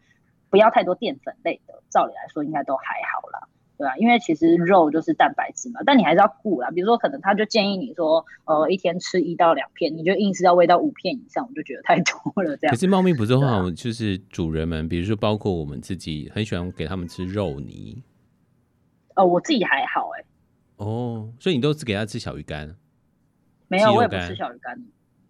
[0.49, 3.47] 不要太多淀粉类的，照理来说应该都还好啦。
[3.83, 6.69] 对啊，因为其实肉就是蛋白质嘛，但你还是要顾啦。
[6.71, 12.55] 比如说，可能他就建议你说，呃，一天吃一到两片，你就硬是要喂到五片以上，我就觉得太多了。
[12.55, 12.73] 这样。
[12.73, 18.01] 可是猫咪不是的话，就是主人们，比如说包括我们自己，很喜欢给他们吃肉泥。
[19.17, 20.25] 哦，我自己还好哎、欸。
[20.77, 22.73] 哦，所以你都只给他吃小鱼干？
[23.67, 24.81] 没有，我也不吃小鱼干。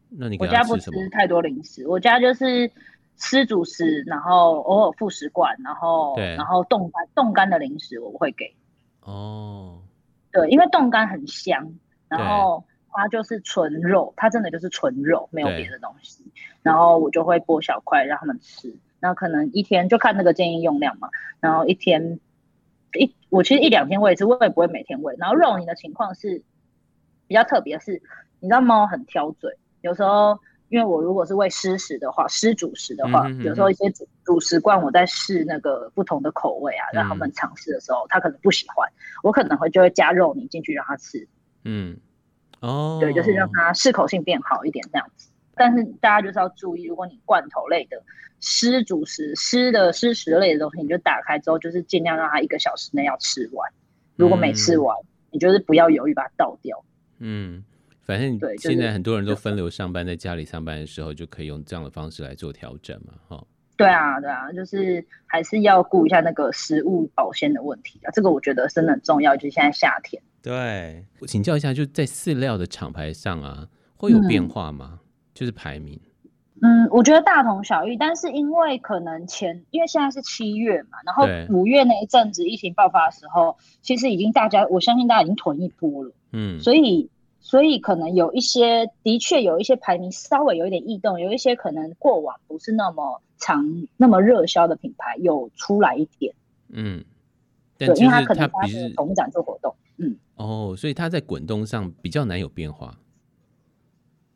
[0.09, 2.69] 那你我家不吃太多零食，我家就是。
[3.15, 8.53] 吃主食，然后偶尔副食罐，然后对然后冻干冻干的零食我会给。
[9.01, 9.79] 哦，
[10.31, 11.73] 对，因为冻干很香，
[12.09, 16.25] 然后它就是纯肉，它真的就是纯肉，没有别的东西。
[16.61, 22.19] 然后我就会剥小块让他们吃，那可能一天就看那个建议用量嘛，然后一天
[22.97, 25.15] 一我其实一两天喂一次，我也不会每天喂。
[25.17, 26.43] 然后肉你的情况是
[27.27, 28.01] 比较特别的是，
[28.39, 30.39] 你知道猫很挑嘴，有时候。
[30.73, 38.89] 因为我如果是喂湿食的话，湿主食的话，有时候一些主主食罐我在试那个不同的口味啊，让他们尝试的时候，他可能不喜欢，
[39.21, 41.27] 我可能会就会加肉泥进去让他吃。
[41.63, 41.95] 嗯，
[42.59, 45.29] 哦，对，就是让他适口性变好一点这样子。
[45.53, 48.01] 但是大家就是要注意，如果你罐头类的
[48.39, 53.71] 湿主食、湿的湿食类的东西，你就打开之后就是尽量让他一个小时内要吃完。
[54.15, 56.83] 如果没吃完，嗯、你就是不要犹豫把它倒掉。
[57.19, 57.63] 嗯。
[58.03, 63.43] 反正现在很多人都分流上班，在家里上班的时候就可以用这样的方式来做调整嘛，哈。
[63.75, 70.21] 对啊，对啊，就是还是要顾一下那个食物保鲜的问题啊，这个我觉得真的很重要，就是现在夏天。
[70.43, 74.99] 对，我请教一下，就在饲料的厂牌上啊，会有变化吗？
[75.01, 75.99] 嗯、就是排名？
[76.61, 87.09] 嗯，我觉得大同小异，但是因为可能前，因为现在是七月嘛，然后五月那一阵子疫情爆发的时候，其实已经大家，我相信大家已经囤一波了，嗯，所以。
[87.53, 93.63] 所以可能有一些，的确有一些排名稍微有一点异动，有一些可能过往不是那么长、
[93.95, 96.33] 那么热销的品牌有出来一点。
[96.69, 97.05] 嗯，
[97.77, 99.75] 对，因为它可能它是宠物展做活动。
[99.97, 102.97] 嗯，哦，所以它在滚动上比较难有变化。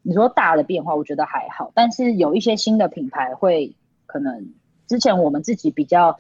[0.04, 3.76] 你说大的变化，我觉得还好，但是有一些新的品牌会
[4.06, 4.54] 可能
[4.86, 6.20] 之前我们自己比较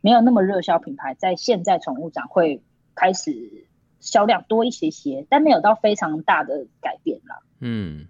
[0.00, 2.62] 没有那么热销品牌，在现在宠物展会
[2.94, 3.65] 开始。
[4.00, 7.38] 销量多一些些，但没有到非常大的改变啦。
[7.60, 8.06] 嗯，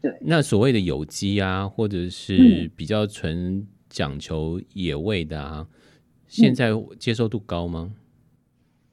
[0.00, 0.16] 对。
[0.20, 5.80] 那所谓的有机啊，或者是比较纯讲求野味的啊，嗯、
[6.26, 7.92] 现在接受度高吗？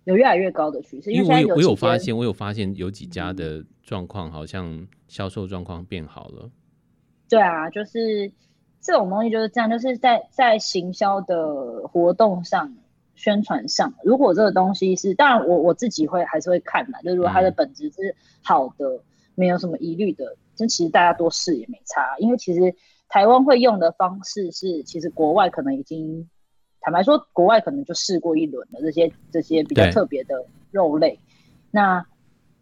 [0.05, 6.49] 有越来越高的趋势，因为我有我有发现，我有发现有几家的状况好像销售状况变好了。
[7.29, 8.31] 对啊，就是
[8.79, 12.73] 这种东西就是这样，就是在在行销的活动上。
[13.15, 18.99] 宣传上，如果这个东西是，当然我我自己会还是会看嘛，就如果它的本质是好的，嗯、
[19.35, 22.17] 没有什么疑虑的，这其实大家多试也没差。
[22.17, 22.73] 因为其实
[23.09, 26.29] 台湾会用的方式是，其实国外可能已经
[26.79, 31.19] 坦白说，国外可能就试过一轮了，这些这些比较特别的肉类。
[31.69, 32.05] 那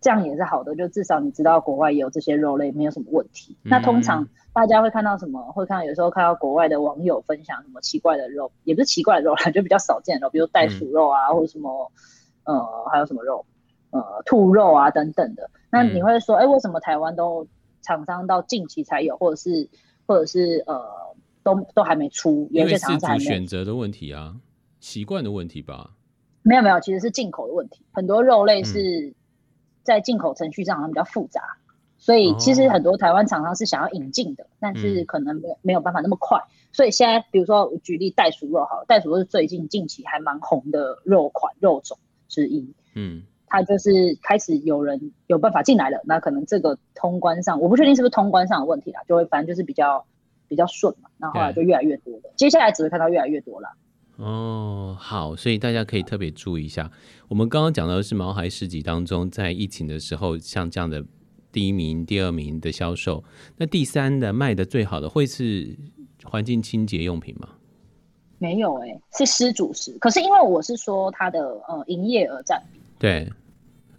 [0.02, 3.58] 这样也是好的，就至少你知道国外也有这些肉类，没有什么问题。
[3.64, 5.42] 嗯、那通常大家会看到什么？
[5.52, 11.92] 会看到有时候看到国外的网友分享什么奇怪的肉，也不是奇怪的肉啦， 就比较少见的肉，比如袋鼠肉啊，嗯、或者什么
[12.46, 13.46] 呃还有什么肉
[13.92, 15.50] 呃兔肉啊等等的。
[15.72, 17.46] 那你会说，哎、嗯，为什么台湾都
[17.82, 19.70] 厂商到近期才有，或者是
[20.08, 20.82] 或者是呃
[21.44, 22.48] 都都还没出？
[22.52, 24.36] 有些厂商选择的问题啊，
[24.80, 25.92] 习惯的问题吧。
[26.42, 27.86] 没有没有，其实是进口的问题。
[27.92, 29.14] 很多肉类是
[29.89, 36.38] 在进口程序上好像比较复杂，嗯、所以其实很多台湾厂商是想要引进的，哦、但是可能没有没有办法那么快。
[36.38, 41.97] 嗯、所以现在比如说我举例袋鼠肉好了，袋鼠肉是最近近期还蛮红的肉款肉种
[42.28, 42.73] 之一。
[42.93, 50.06] 嗯，它就是开始有人有办法进来了，那可能这个通关上我不确定是不是通关上的问题啦，就会反正就是比较
[50.47, 53.69] 比较顺嘛，然后后来就越来越多了，接下来只会看到越来越多了。
[54.20, 56.92] 哦，好，所以大家可以特别注意一下。
[57.30, 61.02] 我们刚刚讲到的是毛孩市集当中，在疫情的时候，像这样的
[61.54, 63.24] 第一名、第二名的销售，
[63.56, 65.74] 那第三的卖的最好的会是
[66.24, 67.48] 环境清洁用品吗？
[68.38, 69.98] 没有哎、欸，是湿主食。
[70.00, 73.32] 可是因为我是说它的呃营业额占比，对，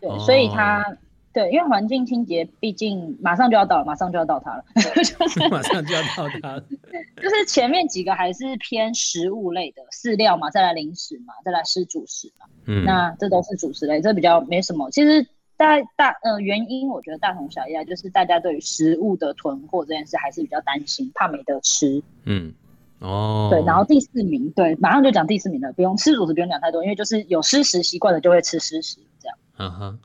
[0.00, 0.84] 对，所以它。
[1.30, 6.64] 哦对，因为环境清洁毕竟马上就要到，马上就要到它了，就 是马上就要到它了。
[7.22, 12.46] 就是前面几个还是偏食物类的饲料嘛，再来零食嘛，再来湿主食嘛。
[12.66, 14.90] 嗯，那这都是主食类，这比较没什么。
[14.90, 15.24] 其实
[15.56, 22.02] 大大呃原因，我觉得大同小异，就是大家对于食物的囤货这件事还是比较担心，怕没得吃。
[22.24, 22.52] 嗯，
[22.98, 29.38] 哦，对，然后第四名，对，马上就讲第四名了，不用吃主食不用讲太多，因为就是有湿食习惯的就会吃湿食这样。
[29.58, 29.98] 嗯哼。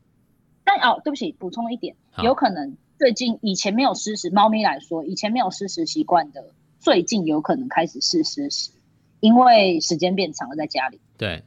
[0.65, 6.43] 但哦，对不起，补充一点，有可能最近以前没有湿食，猫咪来说，以前没有湿食习惯的，
[6.79, 8.71] 最近有可能开始试湿食，
[9.19, 10.99] 因为时间变长了，在家里。
[11.17, 11.43] 对，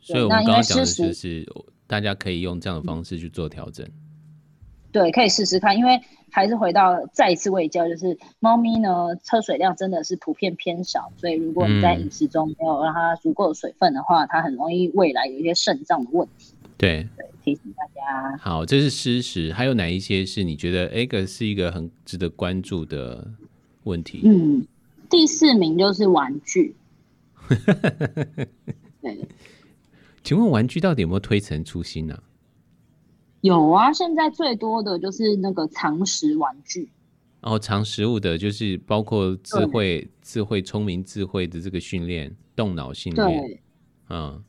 [0.00, 1.46] 所以我们刚刚讲的就是，
[1.86, 3.86] 大家可以用这样的方式去做调整。
[4.90, 6.00] 对，可以试试看，因为
[6.30, 16.54] 还是回到再一次喂教，就是猫咪呢，喝水量真的是普遍偏少，所以如果你在饮食中没有让它足够的水分的话，嗯、它很容易未来有一些肾脏的问题。
[16.78, 18.36] 对，对，提醒大家。
[18.38, 23.32] 好，这是湿食，还有哪一些是你觉得哎，个是一个很值得关注的
[23.84, 24.22] 问题？
[24.24, 24.66] 嗯，
[25.08, 26.74] 第四名就是玩具。
[29.00, 29.28] 对，
[30.24, 32.22] 请问玩具到底有没有推陈出新呢、啊？
[33.42, 36.88] 有啊，现在最多的就是那个藏食玩具。
[37.42, 43.40] 哦，藏食物的，就是包括智慧、智慧、聪明、智慧的这个训练，动脑训练。
[43.40, 43.60] 对，
[44.10, 44.42] 嗯。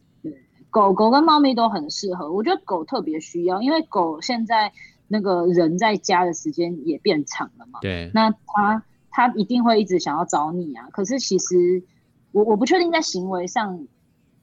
[0.78, 4.72] 狗狗跟猫咪都很适合，我觉得狗特别需要，因为狗现在
[5.08, 7.80] 那个人在家的时间也变长了嘛。
[7.82, 8.12] 对。
[8.13, 10.88] 那它它一定会一直想要找你啊。
[10.92, 11.82] 可是其实
[12.32, 13.76] 我我不确定在行为上，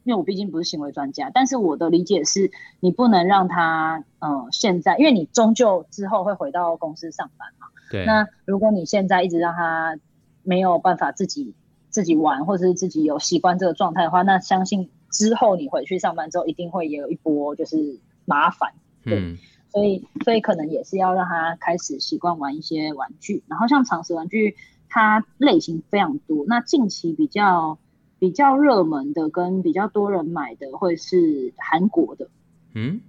[0.03, 7.68] 因为我毕竟不是行为专家，但是我的理解是，你不能让它呃现在，因为你终究之后会回到公司上班嘛。
[7.92, 8.05] 对。
[8.07, 9.97] 那如果你现在一直让它
[10.42, 11.55] 没有办法自己
[11.90, 14.90] 自己玩，或者是自己有习惯这个状态的话，那相信。
[15.14, 18.74] 之后你回去上班之后，一定会也有一波就是麻烦，
[19.05, 19.38] 对，嗯、
[19.70, 24.57] 所以所以可能也是要让他开始习惯玩一些玩具，然后像常识玩具，
[24.88, 26.44] 它类型非常多。
[26.48, 27.79] 那近期比较
[28.18, 32.29] 比较热门的跟比较多人买的会是韩国的，
[32.74, 33.00] 嗯，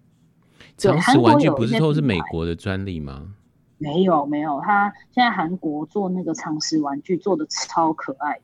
[0.78, 3.34] 常识玩具不是都是美国的专利吗？
[3.78, 8.42] 没有没有，他现在韩国做那个常识玩具做的超可爱的。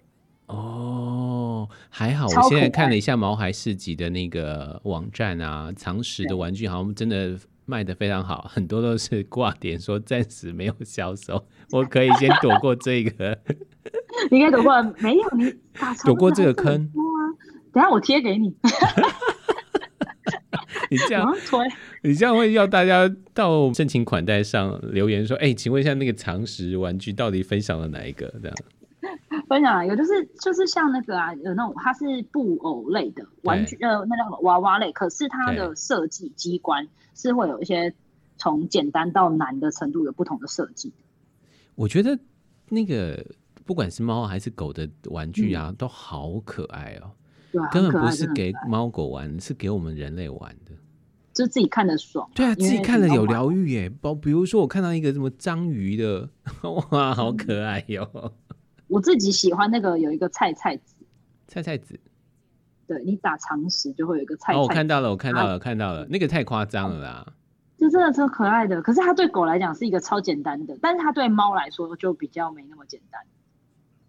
[0.52, 13.38] 哦，还好，我现在看了一下毛孩市集的那个网站啊，常识的玩具好像真的卖的非常好，很多都是挂点说暂时没有销售，我可以先躲过这个。
[14.30, 15.24] 你应该躲过没有？
[15.38, 15.54] 你
[16.04, 16.92] 躲过这个坑？
[17.74, 18.54] 等下我贴给你。
[20.90, 21.34] 你这样，
[22.04, 28.28] 你这样会要大家到盛情款待上留言说，哎、欸，请问一下那个常识玩具到底分享了哪一个？
[28.42, 28.58] 这样。
[29.52, 37.94] 分享一个，就是就是像那个啊，有那种它是布偶类的玩具，呃，那叫什么娃娃类，可是它的设计机关是会有一些
[38.38, 40.94] 从简单到难的程度有不同的设计。
[41.76, 42.18] 我觉得
[42.70, 43.26] 那个
[43.66, 47.12] 不管是猫还是狗的玩具啊，嗯、都好可爱哦，
[47.74, 50.72] 根本不是给猫狗玩，是给我们人类玩的，
[51.34, 52.32] 就自己看的爽。
[52.34, 53.90] 对啊，自己看了有疗愈耶。
[54.00, 56.30] 包比如说我看到一个什么章鱼的，
[56.92, 58.32] 哇，好可爱哟、哦。
[58.92, 60.96] 我自己喜欢那个有一个菜菜子，
[61.48, 61.98] 菜菜子，
[62.86, 64.60] 对，你打常识就会有一个菜菜子。
[64.60, 67.34] 哦，我看到了，我看到了，啊、看到了，那个太夸张了啦！
[67.78, 73.22] 就真的超可爱的，可是它对狗来讲是一个超简单的，但是它对猫来说就比较没那么简单。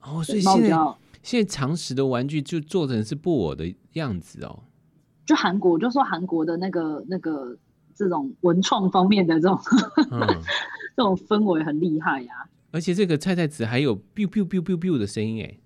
[0.00, 0.76] 哦，所以现在
[1.22, 4.64] 现在常识的玩具就做成是布偶的样子哦。
[5.24, 7.56] 就韩国，就说韩国的那个那个
[7.94, 9.56] 这种文创方面的这种，
[10.10, 10.20] 嗯、
[10.96, 12.50] 这种氛围很厉害呀、啊。
[12.72, 15.58] 而且这个菜菜子还有 biu biu biu biu biu 的声音哎。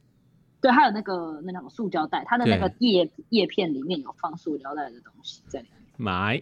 [0.61, 5.81] 对，还有那个那种塑胶袋，它的那个叶叶片里面有放塑胶袋的东西在里面。
[5.97, 6.41] 买，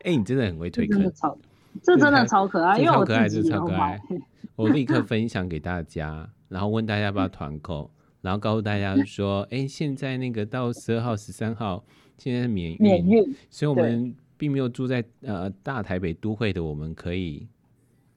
[0.00, 1.38] 哎、 欸，你真的很会推坑，真的超，
[1.82, 4.00] 这真的超可爱，因为我自己超可爱，
[4.56, 7.88] 我立刻分享给大家，然后问大家要不要团购，
[8.20, 11.84] 然后告诉大家 说，哎、欸，现在那个到十二号、十三号，
[12.18, 17.46] 现在是免运，免运，所以我们并没有住在呃大台北都会的，我们可以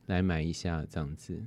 [0.07, 1.41] 来买一下这样子。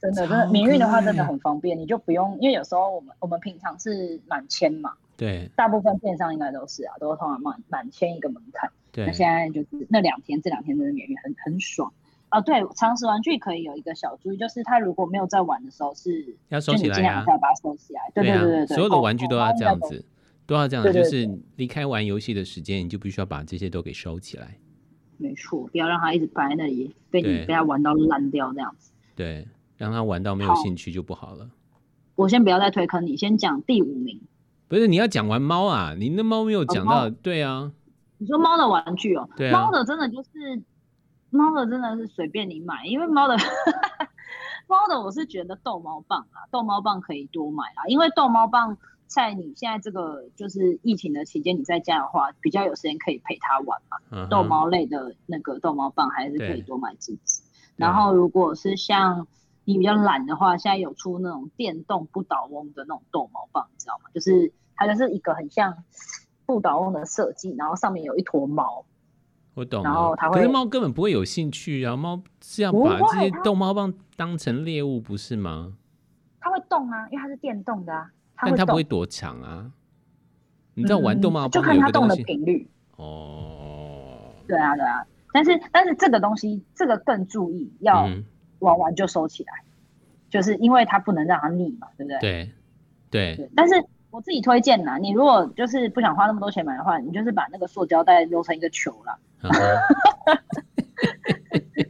[0.00, 8.70] 真的，真的免运的话真的很方便，你就不用，因为有时候我们我们平常是满千嘛，对，大部分电商应该都是啊，都是通常满满千一个门槛。
[8.92, 11.90] 对，那现在就是那两天，这两天真的免运，很很爽
[12.28, 12.38] 啊。
[12.42, 18.02] 对，常识玩具可以有一个小注意，就是他如果没有在玩的时候是要收起来啊，要把它收起来。
[18.14, 20.04] 对对对对对，所有的玩具都要这样子，
[20.46, 24.58] 都要这样子，就是离开玩游戏的时间，你就必须要把这些都给收起来。
[25.18, 28.92] 没错，不要让它一直摆在那里，被你被他玩到烂掉这样子。
[29.14, 29.46] 对。
[29.76, 31.44] 让他玩到没有兴趣就不好了。
[31.72, 31.80] 好，
[32.14, 34.20] 我先不要再推坑你，先讲第五名。
[34.68, 35.96] 不是，你要讲完猫啊？
[35.98, 37.06] 你那猫没有讲到。
[37.06, 37.72] 哦、对啊。
[38.18, 39.28] 你说猫的玩具哦？
[39.36, 39.52] 对、啊。
[39.52, 40.62] 猫的真的就是，
[41.30, 43.36] 猫的真的是随便你买，因为猫的，
[44.68, 53.98] 猫的我是觉得逗猫棒啊，逗猫棒可以多买啊，因为逗猫棒在你现在这个就是疫情的期间，你在家的话比较有时间可以陪它玩嘛。
[54.10, 57.42] 嗯、逗猫类的那个逗猫棒还是可以多买几支。
[57.76, 59.26] 然后如果是像。
[59.66, 64.10] 你比较懒的话，现在有出那种电动不倒翁的那种逗猫棒，你知道吗？
[64.12, 65.74] 就是它就是一个很像
[66.44, 68.84] 不倒翁的设计，然后上面有一坨毛。
[69.54, 69.82] 我懂。
[69.82, 75.78] 然后它会，可是猫根本不会有兴趣啊，猫是要把这些逗猫棒当成猎物，不是吗？
[76.40, 78.10] 它会动啊，因为它是电动的啊。
[78.36, 79.70] 它但它不会躲藏啊。
[80.74, 82.68] 你知道玩逗猫棒、嗯、就看它动的频率。
[82.96, 84.32] 哦。
[84.46, 85.06] 对啊，对啊。
[85.32, 88.06] 但是但是这个东西，这个更注意要。
[88.06, 88.24] 嗯
[88.60, 89.52] 玩完就收起来，
[90.30, 92.18] 就是因为它不能让它腻嘛，对不对？
[92.20, 92.50] 对，
[93.10, 93.50] 对，对。
[93.54, 93.74] 但是
[94.10, 99.18] 我自己推荐呐，你如果就是不想花那么多钱买的话，你就是把那个塑胶袋揉成一个球啦。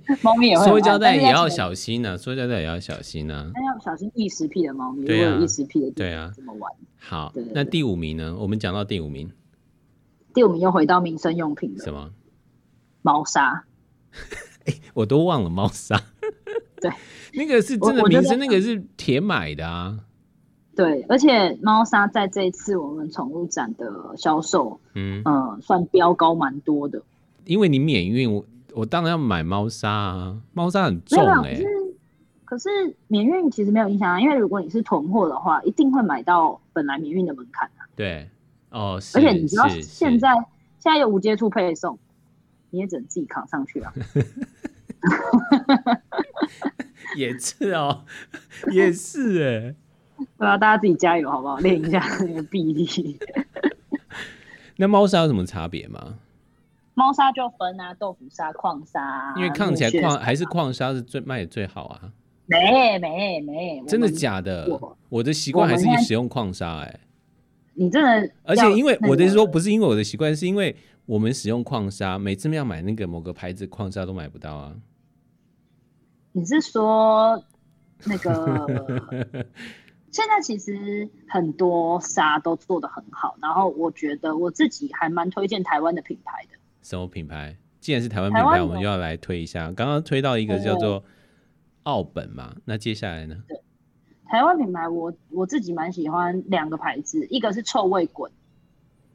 [0.22, 0.64] 猫咪也会。
[0.66, 3.50] 塑胶袋也要小心呢，塑胶袋也要小心呢。
[3.54, 6.72] 那要小心异食癖的猫咪，如果有异食癖的，对啊，怎么玩？
[6.98, 8.36] 好，那第五名呢？
[8.38, 9.30] 我们讲到第五名，
[10.32, 11.84] 第五名又回到民生用品了。
[11.84, 12.10] 什么？
[13.02, 13.64] 猫砂。
[14.66, 16.00] 哎，我都忘了猫砂。
[16.80, 16.90] 对，
[17.34, 19.98] 那个是真的名声，那个是铁买的啊。
[20.76, 27.00] 对，而且猫砂在这一次我们宠物展的销售，嗯嗯、呃，算飙高蛮多的。
[27.44, 28.42] 因为你免运，
[28.74, 30.36] 我我当然要买猫砂啊。
[30.52, 31.64] 猫砂很重哎、欸。
[32.44, 32.68] 可是
[33.08, 37.86] 免运其实没有影响啊，因为如果你是囤货的话，一定会买到本来免运的门槛啊。
[37.96, 38.28] 对，
[38.70, 40.28] 哦，而且你知道现在
[40.78, 41.98] 现在有无接触配送，
[42.70, 43.92] 你也只能自己扛上去啊。
[47.16, 48.04] 也是哦，
[48.70, 49.74] 也是哎、欸，
[50.38, 51.56] 对啊，大家自己加油好不好？
[51.58, 53.18] 练一下那个臂力。
[54.76, 56.18] 那猫砂有什么差别吗？
[56.94, 59.34] 猫砂就分啊，豆腐砂、矿砂。
[59.36, 62.12] 因为看起来矿还是矿砂是最卖的最好啊。
[62.46, 64.66] 没没没，真的假的？
[64.68, 67.00] 我，我的习惯还是使用矿砂哎。
[67.74, 68.32] 你真的？
[68.44, 70.76] 而且因为我的意思说，不是因为我的习惯，是因为
[71.06, 74.74] 我们使用矿砂，每次要买那个某个牌子矿砂都买不到啊。
[76.32, 77.42] 你是说
[78.04, 79.46] 那个？
[80.12, 86.58] 现在其实很多沙都做的很好，然后我觉得我自己还蛮推荐台湾的品牌的。
[86.84, 87.56] 什么品牌？
[87.80, 89.72] 既然是台湾品牌，我们就要来推一下。
[89.72, 91.02] 刚刚推到一个叫做
[91.82, 93.42] 澳本嘛，那接下来呢？
[93.48, 93.60] 对，
[94.26, 98.30] 台湾品牌我我自己蛮喜欢两个牌子，一个是臭味滚。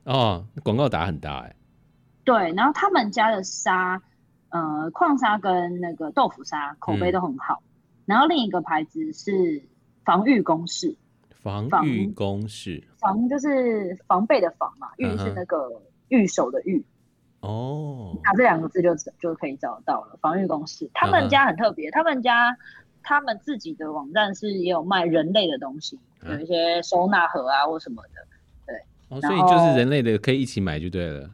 [0.03, 1.55] 哦，广告打很大哎、欸。
[2.25, 4.01] 对，然后他们家的沙。
[4.51, 7.69] 呃，矿砂跟那个豆腐砂口碑都很好，嗯、
[8.07, 9.61] 然后另一个牌子是
[10.03, 10.97] 防御工事，
[11.43, 16.83] 防御工事，防就是防备的防嘛，御是那个御手的御，
[17.41, 20.17] 哦，打这两个字就就可以找到了。
[20.21, 22.57] 防御工事，他们家很特别，嗯、他们家
[23.01, 28.27] 他们自己的网站是也有卖人类的东西，嗯、有一些收纳盒啊或什么的，
[28.65, 28.75] 对，
[29.07, 31.29] 哦，所以就是人类的可以一起买就对了。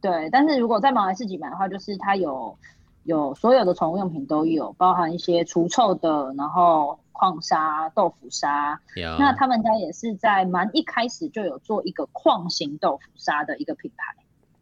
[0.00, 2.58] 对，但是如果在马来自己买的话，就是它有
[3.04, 8.80] 有所有的宠物用品都有，包含一些除臭的，然后矿砂、豆腐砂。
[8.96, 14.16] 有那他们家也是在蛮一开始就有做一个矿型豆腐砂的一个品牌。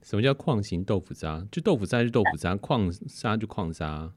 [0.09, 1.47] 什么叫矿型豆腐渣？
[1.53, 4.11] 就豆腐渣就豆腐渣，矿沙就矿沙。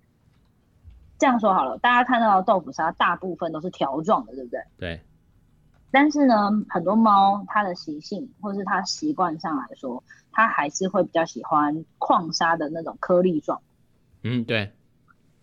[1.19, 4.61] 这样说好了，大家看到的豆腐渣大部分都是条状的，对不对？
[4.77, 5.01] 对。
[5.91, 13.61] 但是呢，很多猫它的习性或是它习惯上来说，它还是会比较喜欢矿沙的那种颗粒状。
[14.23, 14.71] 嗯，对，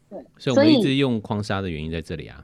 [0.08, 2.42] 对，所以我们一直用矿沙的原因在这里啊。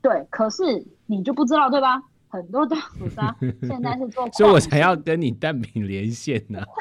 [0.00, 2.02] 对，可是你就不知道对吧？
[2.28, 6.66] 很多豆腐渣 现在是做，所以我才要跟你蛋饼连线呢、啊。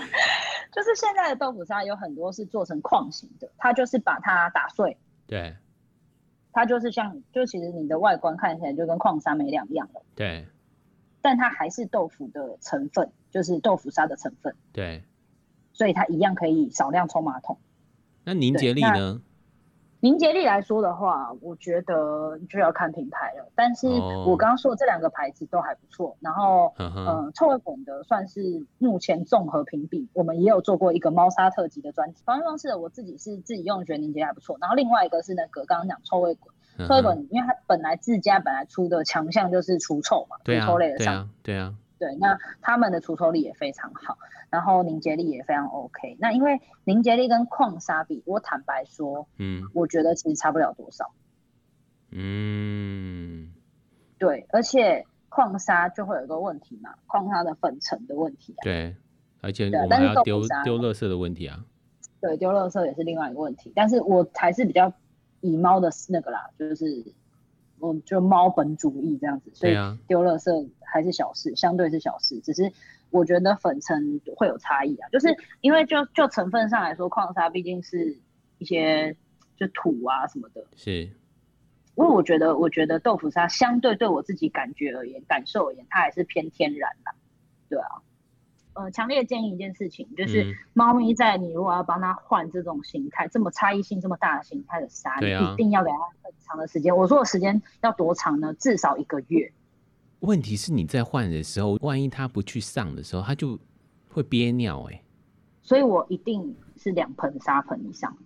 [0.72, 4.96] 就是现在的豆腐砂有很多是做成矿型的，它就是把它打碎。
[5.26, 5.56] 对。
[6.52, 10.02] 它就是像，就其实你的外观看起来就跟矿砂没两样了。
[10.14, 10.46] 对。
[11.20, 14.54] 但它还是豆腐的成分，就是豆腐沙的成分。
[14.72, 15.04] 对。
[15.72, 17.58] 所以它一样可以少量冲马桶。
[18.24, 19.20] 那凝结力呢？
[20.00, 23.50] 凝结力来说的话，我觉得就要看品牌了。
[23.56, 23.88] 但是
[24.26, 26.16] 我刚刚说的这两个牌子都还不错。
[26.20, 32.22] 然后，嗯、呃，臭味滚的算是目前综合评比，我们也有做过一个猫砂特辑的专题。
[32.24, 34.56] 防御方式的我自己是自己用，觉得凝结还不错。
[34.60, 36.54] 然后另外一个是那个刚刚讲臭味滚，
[36.86, 41.74] 臭味滚，因为它本来自家本来出的强项就是除臭嘛，除臭类的商对啊，对啊。
[41.98, 44.16] 对，那他们的除臭力也非常好，
[44.50, 46.16] 然后凝结力也非常 OK。
[46.20, 51.10] 那因为凝结力跟矿砂比，我坦白说，嗯，我觉得其实差不了多少。
[52.10, 53.52] 嗯，
[54.16, 58.62] 对，而且矿砂就会有一个问题嘛，矿砂的粉尘的问题啊。
[58.62, 58.94] 对，
[59.40, 61.64] 而且我们还要丢丢垃圾的问题啊。
[62.20, 63.72] 对，丢垃圾也是另外一个问题。
[63.74, 64.92] 但是我还是比较
[65.40, 67.14] 以猫的那个啦，就是。
[67.80, 69.74] 嗯，就猫本主义这样子，所以
[70.06, 72.40] 丢垃圾还是小事，相对是小事。
[72.40, 72.72] 只是
[73.10, 78.16] 我觉得粉尘会有差异啊，就是因为就就成分上来说，矿砂毕竟是
[78.58, 79.16] 一些
[79.56, 80.64] 就土啊什么的。
[80.76, 81.10] 是，因
[81.96, 87.12] 为我觉得，我觉得豆腐砂相对对我自己感觉而言，感受而言，它还是偏天然的，
[87.68, 88.02] 对啊。
[88.78, 96.96] 呃，强烈建议一件事情，就是猫咪在你如果要帮它换这种形态、嗯，这么差异性这么大的形态的砂，你一定要给它很长的时间。
[96.96, 98.54] 我说的时间要多长呢？
[98.54, 99.52] 至少一个月。
[100.20, 103.58] 问题是你在换的时候，万一它不去上的时候，它就
[104.10, 105.04] 会憋尿哎、欸。
[105.60, 108.16] 所以我一定是两盆沙盆以上。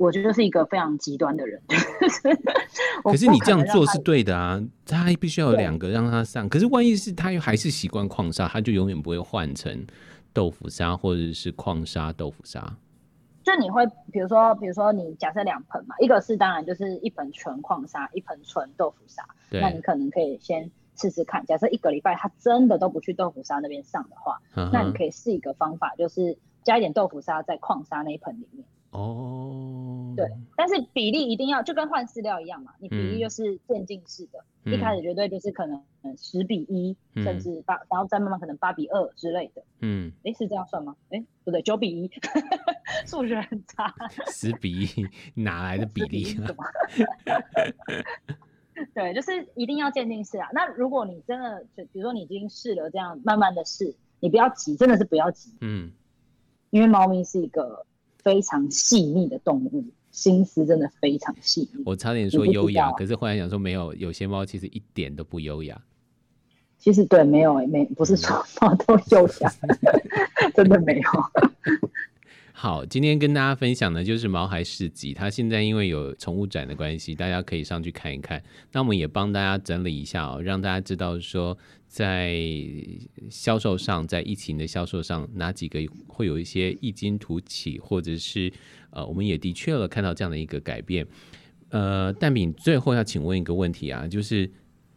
[0.00, 1.60] 我觉得是一个非常极端的人，
[3.04, 6.48] 可是你这样做是对的啊，他必须要有两个让他上。
[6.48, 9.86] 可是万一是他又还是习惯矿砂，他就永远不会换成
[10.32, 12.78] 豆腐砂或者是矿砂豆腐砂。
[13.42, 19.22] 就你会比如说，比如说你假设两盆嘛，一个是当然就是一盆纯矿砂，一盆纯豆腐砂。
[19.50, 24.40] 那你可能可以先试试看，假设一个礼拜他真的都不去豆腐砂那边上的话，
[24.72, 28.64] 那你可以试一个方法，就是加一点豆腐砂在矿砂那一盆里面。
[28.90, 30.26] 哦，对，
[30.56, 35.80] 但是比例一定要就跟换饲料一样嘛，你比例就是渐进式的，嗯，一开始绝对就是可能
[36.16, 39.62] 十比一，嗯，甚至八，然后再慢慢可能八比二之类的。
[39.78, 40.96] 嗯，哎，是这样算吗？
[41.10, 42.10] 哎，不对，九比一，
[43.06, 43.94] 数学很差。
[44.26, 46.50] 十比一哪来的比例啊？
[48.92, 50.48] 对，就是一定要渐进式啊。
[50.52, 55.56] 那如果你真的就比如说你已经试了这样慢慢的试，你不要急，真的是不要急。
[55.60, 55.92] 嗯，
[56.70, 57.86] 因为猫咪是一个。
[58.22, 61.82] 非常细腻的动物，心思真的非常细腻。
[61.84, 65.80] 我差点说优雅，可是后来想说没有，有些猫其实一点都不优雅。
[66.78, 69.52] 其实对，没有诶，没不是说猫都优雅，
[70.56, 71.02] 真的没有。
[72.52, 78.42] 好，今天跟大家分享的就是毛孩市集，它现在因为有宠物展的关系，大家可以上去看一看。
[78.72, 81.56] 那我们也帮大家整理一下哦，让大家知道说，
[81.90, 82.38] 在
[83.28, 88.52] 销售上，在疫情的销售上，哪几个会有一些异军突起，或者是
[88.90, 91.04] 呃，我们也的确了看到这样的一个改变。
[91.70, 94.48] 呃，蛋饼最后要请问一个问题啊，就是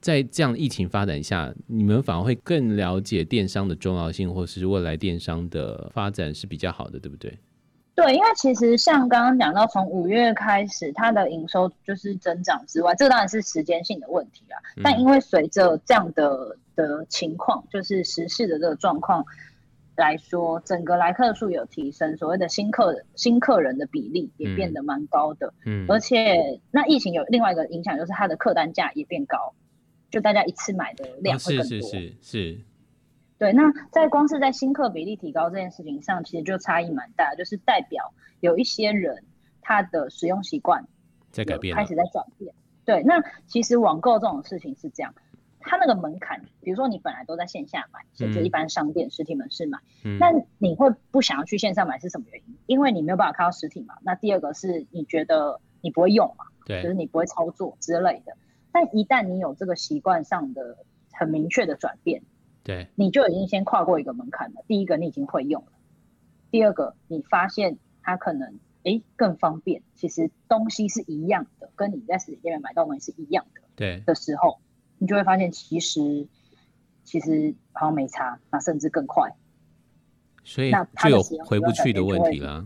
[0.02, 7.36] 在这样疫情发展下，你们反而会更了解电商的重要性，或是未来电商的发展是比较好的，对不对？
[7.96, 14.58] 对，因为其实像刚刚讲到，从五月开始，它的营收就是增长之外，这当然是时间性的问题啦。
[14.78, 19.26] 嗯、但因为随着这样的的情况，就是时事的这个状况
[19.96, 25.54] 来说，整个来客数有提升，所谓的新客新客人的比例也变得蛮高的。
[25.66, 29.54] 嗯，而且那疫情有另外一个影响，就是它的客单价也变高，
[30.10, 31.78] 就大家一次买的量会更多。
[31.78, 32.62] 哦、是是是是。
[33.38, 39.24] 对，那在光是在新客比例提高这件事情上，其实就差异蛮大，就是代表有一些人
[39.62, 40.88] 他的使用习惯
[41.30, 42.54] 在改变，开始在转变。
[42.86, 45.14] 对，那其实网购这种事情是这样，
[45.64, 49.80] 它那个门槛，比如说你本来都在线下买，甚至一般商店、嗯、实体门市买，
[50.20, 52.58] 那你会不想要去线上买是什么原因？
[52.68, 53.96] 因为你没有办法看到实体嘛。
[54.02, 58.38] 那第二个是你觉得你不会用嘛，对，就是你不会操作之类的。
[58.72, 60.78] 但一旦你有这个习惯上的
[61.12, 62.22] 很明确的转变。
[62.66, 64.64] 对，你就已经先跨过一个门槛了。
[64.70, 65.72] 第一个，你已经会用了；
[66.50, 69.82] 第二个，你发现它可能哎更方便。
[69.96, 73.62] 其实东西是一样的，跟你在实体店面买到东西是一样的。
[73.76, 74.62] 对的时候，
[75.04, 76.26] 你就会发现其实
[77.04, 79.30] 其实好像没差，那甚至更快。
[80.46, 82.66] 所以就有回不去的问题了。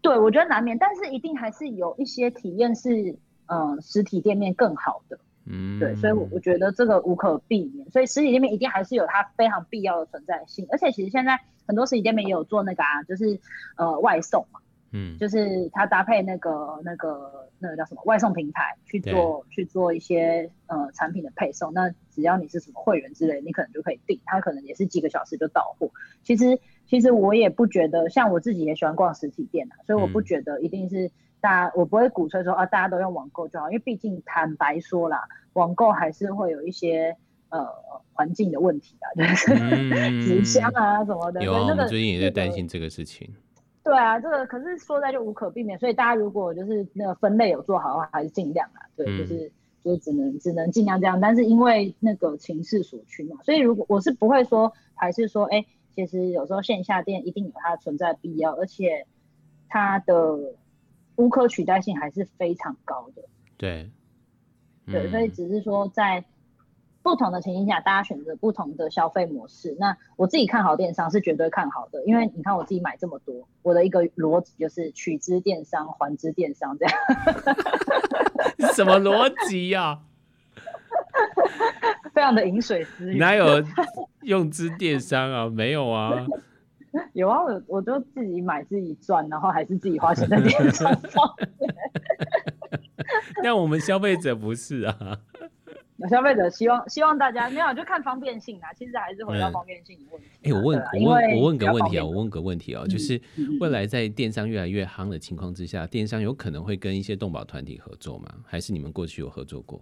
[0.00, 5.18] 对，我觉得难免，但是一定还是有一些体验是，嗯、呃，实体店面更好的。
[5.46, 10.64] 嗯，对，所以我我觉得这个无可避免，所以实体店面一定还是有它非常必要的存在性。
[10.70, 13.40] 而且其实现在很多实体店面也有做那个啊，就是
[13.76, 14.60] 呃外送嘛，
[14.94, 21.74] 嗯，就是它搭配那个那个那个叫什么外送平台去做去做一些呃产品的配送。
[21.74, 25.90] 那只要你是什么会员之类，你可能就可以订，它可能也是几个小时就到货。
[26.22, 26.58] 其实。
[26.86, 37.16] 其实我也不觉得，像我自己也喜欢逛实体店啊，所以我不觉得一定是大家，我不会鼓吹说啊，大家都用网购就好，因为毕竟坦白说啦，网购还是会有一些
[37.48, 37.66] 呃
[38.12, 39.54] 环境的问题啊，就是
[40.26, 41.42] 纸箱啊什么的。
[41.42, 43.34] 有，那个、我最近也在担心这个事情。
[43.84, 49.52] 对啊，这个可是说在就无可避免，所以大家如果就是那个分类有做好的话，还是尽量啊，对，嗯、就是
[49.84, 55.64] 就是只能只能尽量这样，但是因为那个情势所趋嘛，所以如果我是不会说还是说哎。
[55.96, 59.06] 其实有时候线下店一定有它的存在必要，而且
[59.68, 60.36] 它的
[61.14, 63.22] 无可取代性还是非常高的。
[63.56, 63.88] 对，
[64.86, 66.24] 嗯、对，所以只是说在
[67.04, 69.76] 不同的情形下，大家选择不同的消费模式。
[69.78, 76.94] 那我自己看好电商是绝对看好的，因为你看我自己买这么多，我的一个逻辑就是取之电商，还之电商这样。
[78.72, 80.00] 什么逻辑呀？
[82.14, 83.62] 非常的饮水思源，哪有
[84.22, 85.50] 用之电商啊？
[85.50, 86.26] 没有啊，
[87.12, 91.22] 有啊，我我就自己买自己赚，然后还是自己花钱在电商上。
[93.42, 95.43] 但我们消费者不是啊，有
[96.08, 100.28] 消费者希望希望大家没有就看方便性啊，其实还是回到方便性的问题。
[100.42, 103.20] 哎、嗯欸，我问我问我问个问题啊，我问个问题啊，就是
[103.60, 108.28] 未来在电商越来越夯的情况之下，电商有可能会跟一些动保团体合作吗？
[108.46, 109.80] 还是你们过去有合作过？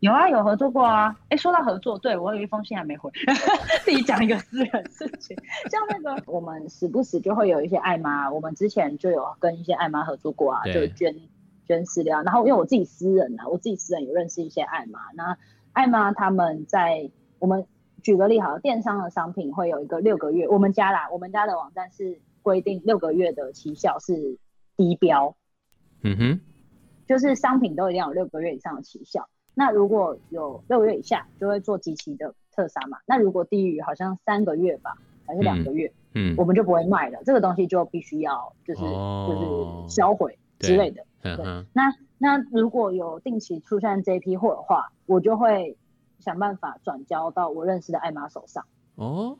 [0.00, 1.08] 有啊，有合作过啊。
[1.30, 3.10] 哎、欸，说到合作，对，我有一封信还没回，
[3.82, 5.34] 自己讲一个私人事情。
[5.70, 11.14] 像那个，我们时不时就会有一些爱妈，我们之前就有跟一些爱妈合作过啊，就捐
[11.66, 12.22] 捐私料。
[12.22, 15.00] 然后因为我自己私人啊，我自己私人有认识一些爱妈。
[15.14, 15.36] 那
[15.72, 17.66] 爱妈他们在我们
[18.02, 24.38] 举个例好了，电商的商品会有一个六个月，我们家啦，我们家的网站是规定六个月的期效是
[24.76, 25.36] 低标。
[26.02, 26.40] 嗯哼，
[27.06, 29.28] 就是商品都一定要有六个月以上的期效。
[29.54, 32.98] 那如果有六个月以下，就会做极其的特杀嘛。
[33.06, 34.96] 那如果低于好像三个月吧，
[35.26, 37.18] 还是两个月，嗯，嗯，我们就不会卖了。
[37.24, 41.04] 这个东西就必须要就是、哦、就是销毁之类的。
[41.22, 45.76] 对，对那那如果有定期出现这批货的话，我就会
[46.18, 48.64] 想办法转交到我认识的爱妈手上。
[48.94, 49.36] 哦，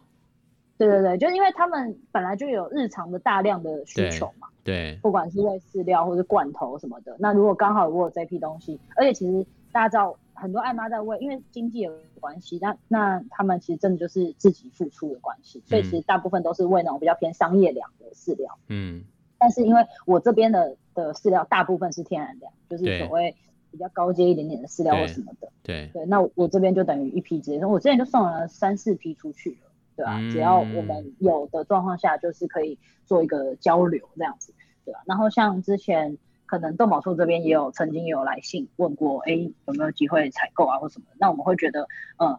[0.78, 4.48] 对对对，就是因为他们本来就有日常的大量的需求嘛。
[4.64, 7.16] 对，对不管是喂饲料或者罐头什么的。
[7.18, 9.46] 那如果刚好我有这批东西，而且其实。
[9.72, 18.56] 大家知道很多艾妈在喂，因为经济有关系，那那他们其实真的就是自己付出的关系，所以其实大部分都是喂那种比较偏商业粮的饲料。
[18.68, 19.04] 嗯，
[19.36, 23.36] 但是因为我这边的的饲料大部分是天然粮，就是所谓
[23.70, 25.48] 比较高阶一点点的饲料或什么的。
[25.62, 30.20] 对对，对，那我这边就等于一批直接送，我之前就送了三四批出去了，对吧、啊？
[30.32, 34.52] 只要我们有的状况下，就是可以做一个交流这样子，
[34.84, 35.04] 对吧、啊？
[35.06, 36.18] 然后像之前。
[36.48, 41.06] 可能动保处这边也有曾经也有来信问过，哎，有没有机会采购啊或什么？
[41.18, 41.88] 那我们会觉得，
[42.18, 42.38] 呃，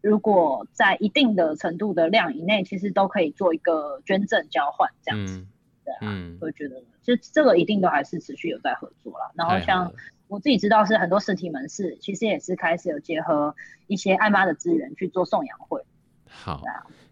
[0.00, 5.46] 如果在一定的程度的量以内，其实都可以做一个捐赠交换这样子，嗯、
[5.84, 9.30] 对啊，嗯、会觉得就这个一定都还是持续有在合作啦。
[9.36, 9.92] 然后像
[10.26, 13.54] 我自己知道是很多实体门市，其实也是开始有结合
[13.86, 15.80] 一些爱妈的资源去做送养会。
[16.26, 16.60] 好。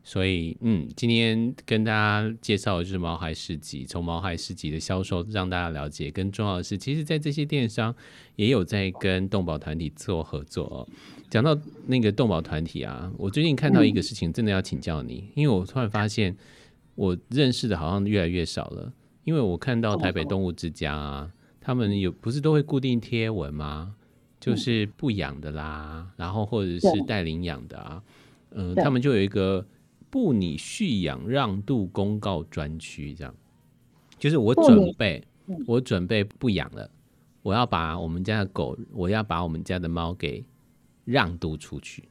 [0.05, 6.11] 所以，嗯，今天跟大家介绍的就是毛孩市集，从毛孩市集的销售让大家了解。
[6.11, 7.95] 更重要的是，其实，在这些电商
[8.35, 10.89] 也有在跟动保团体做合作哦。
[11.31, 16.37] 讲到那个动保团体啊，我最近看到一个事情，真的要请教你，因为我突然发现，
[16.97, 18.93] 我认识的好像越来越少了。
[19.25, 23.95] 因为我看到台北动物之家啊，他们有不是都会固定贴文吗？
[24.41, 28.03] 就是不养的啦，然后或者是带领养的啊，
[28.51, 29.67] 嗯，他们就有一个。
[30.13, 33.35] 不拟续养让渡公告专区，这样。
[34.19, 35.25] 就是我准备，
[35.67, 36.91] 我准备不养了，
[37.41, 40.45] 我要把我们家的狗，我要把我们家的猫给
[41.07, 42.11] 让渡出去，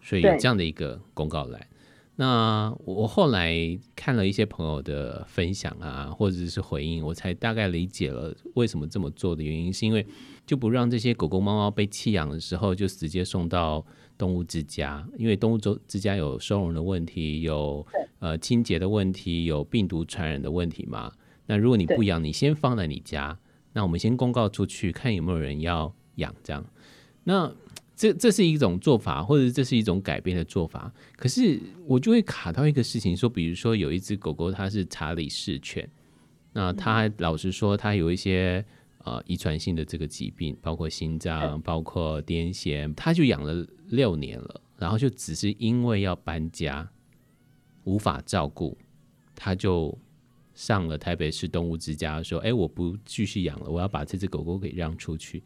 [0.00, 1.68] 所以有这样的一个公告来。
[2.16, 3.56] 那我后来
[3.96, 10.06] 看了一些朋友的分享啊，或者是回应，我才大概理解了为什么这么做的原因，是因为
[10.46, 13.84] 就不让这些狗狗猫猫被弃养的时候就直接送到。
[14.18, 17.84] 动物之家，因为动物之家有收容的问题，有
[18.20, 21.10] 呃清洁的问题，有病毒传染的问题嘛。
[21.46, 23.36] 那如果你不养，你先放在你家，
[23.72, 26.64] 那我们先公告出去，看有没有人要养这样。
[27.24, 27.52] 那
[28.02, 30.92] 这这是一种做法，或者这是一种改变的做法。
[31.14, 35.88] 可是我就会卡到一个事情，说，比如说有一只狗狗，它是查理士犬，
[36.52, 38.64] 那它老实说，它有一些
[39.04, 46.90] 呃遗传性的这个疾病，包括心脏，包括癫痫，它就养了六年了，然后就只是因为要搬家，
[47.84, 48.76] 无法照顾，
[49.36, 49.96] 它就。
[50.54, 55.42] 上了台北市动物之家，说：“哎，我不继续养了，我要把这只狗狗给让出去。”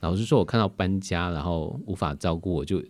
[0.00, 2.82] 老实说，我看到搬家，然后无法照顾，我就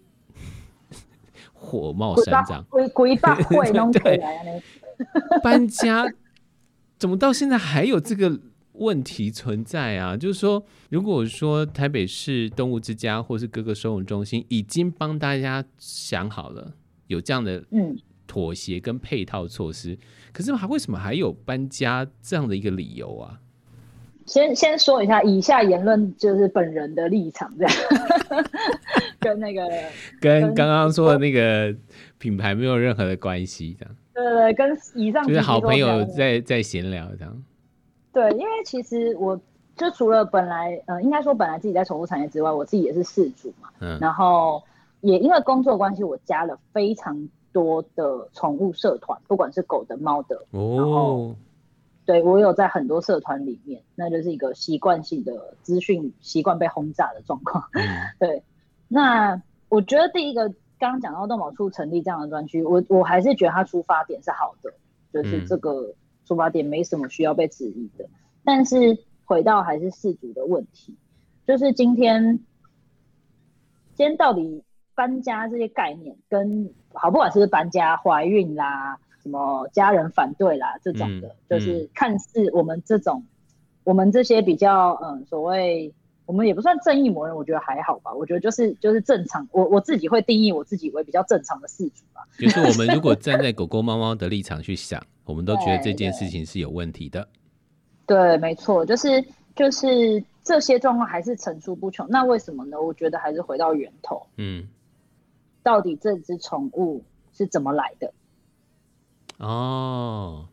[1.52, 2.64] 火冒三丈。
[2.70, 4.20] 鬼 鬼大会弄对，
[5.42, 6.06] 搬家
[6.98, 8.40] 怎么到现在还有这个
[8.72, 10.16] 问题存在啊？
[10.16, 16.74] 就是说，如果说台北市动物之家或是各个收容中心已经帮大家想好了，
[17.08, 17.98] 有这样的嗯。
[18.26, 19.98] 妥协跟配套措施，
[20.32, 23.40] 可是还为什么还有搬家这样的一个理由啊？
[24.26, 27.74] 先先说一下，以下言论就是本人的立场，这样
[29.20, 29.68] 跟那个
[30.20, 31.74] 跟刚刚说的那个
[32.18, 37.42] 品牌没有任何的关系，这样对对对，跟以上就是好朋友在在闲聊这样。
[38.12, 39.40] 对，因为其实我
[39.76, 44.62] 就除了本来呃，应该说本来自己在宠物产业之外，我自己也是事主嘛，嗯，然后
[45.00, 47.28] 也因为工作关系，我加了非常。
[47.52, 51.34] 多的宠物社团，不管是狗的、猫的，哦，然后
[52.10, 57.68] 对我有在很多社团里面，那就是一个习惯性的资讯习惯被轰炸的状况。
[57.72, 57.86] 嗯、
[58.18, 58.42] 对，
[58.88, 64.72] 那我觉得第一个刚刚讲到动保处成立这样的专区，我我还是觉得它出发点是好的，
[65.12, 65.94] 就是这个
[66.26, 68.04] 出发点没什么需要被质疑的。
[68.06, 68.10] 嗯、
[68.44, 70.96] 但是回到还是事主的问题，
[71.46, 72.40] 就是今天
[73.94, 74.64] 今天到底
[74.96, 76.74] 搬家这些概念跟。
[76.92, 83.28] 好，不管是不是搬家、怀孕啦，什么家人反对啦，这种的，嗯、就是看似我们这种，嗯、
[83.84, 85.92] 我们这些比较，嗯，所谓
[86.26, 88.12] 我们也不算正义魔人，我觉得还好吧。
[88.14, 92.26] 我觉得就是就是正常，我我自己会定义我自己为比较正常的饲主吧。
[92.38, 97.28] 就是我们如果站在狗狗、猫猫的立场去想， 我们都觉得这件事情是有问题的。
[98.06, 102.06] 对，对，没错，就是就是这些状况还是层出不穷。
[102.08, 102.80] 那为什么呢？
[102.80, 104.26] 我觉得还是回到源头。
[104.36, 104.68] 嗯。
[105.62, 107.04] 到底这只宠物
[107.34, 108.10] 是怎么来的？
[109.40, 110.46] 哦，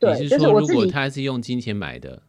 [0.00, 2.20] 对，就是我自己，他是用金钱买的。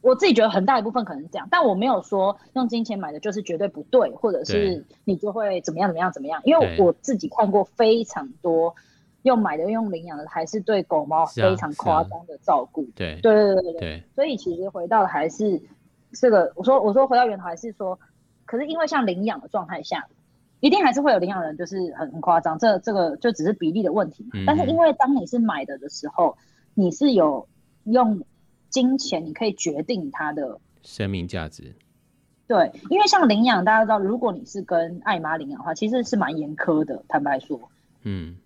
[0.00, 6.40] 我自己觉得很大一部分可能是这样，但我没有说用金钱买的就是绝对不对，或者是你就会怎么样怎么样怎么样。
[6.44, 8.74] 因为我自己看过非常多
[9.22, 12.82] 用买的、用领养的，还是对狗猫非常夸张的照顾。
[12.96, 14.02] 对，对对对对对。
[14.14, 15.62] 所以其实回到的还是
[16.12, 18.00] 这个，我说我说回到源头还是说，
[18.44, 20.06] 可是因为像领养的状态下。
[20.62, 26.38] 一定还是会有领养人，就是很很夸张，这这个就只是比例的问题但是因为当你是买的的时候，
[26.74, 27.48] 你是有
[27.82, 28.22] 用
[28.70, 31.74] 金钱，你可以决定它的生命价值。
[32.46, 37.02] 对，因为像领养，大家知道，如果你是跟爱妈领养的话，其实是蛮严苛的。
[37.08, 37.58] 坦白说，
[38.04, 38.36] 嗯，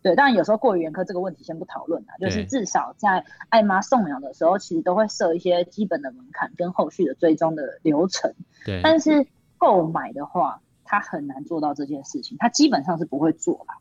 [0.00, 0.14] 对。
[0.14, 2.14] 当然有时候过于严苛，这个问题先不讨论啦。
[2.20, 8.32] 就是至少在爱妈送养的时候，其实都会设一些基本的门槛跟后续的追踪的流程。
[8.64, 8.80] 对。
[8.82, 13.76] 但是购买的话，他很难做到这件事情，他基本上是不会做啦。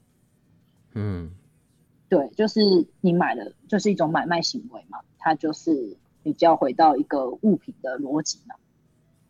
[0.94, 1.32] 嗯，
[2.10, 8.56] 对，就是你买的，就是一种买卖行为嘛，它就是比较回到一个物品的逻辑嘛。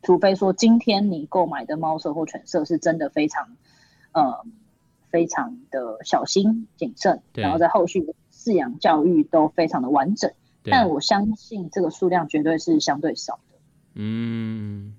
[0.01, 3.55] 除非说今天你购买的猫舍或犬舍是真的非常，
[4.11, 4.43] 呃，
[5.11, 13.59] 非常的小心谨慎，然后在后续的饲养教育都非常的完整，但我相信这个数量绝对是相对少的。
[13.93, 14.95] 嗯，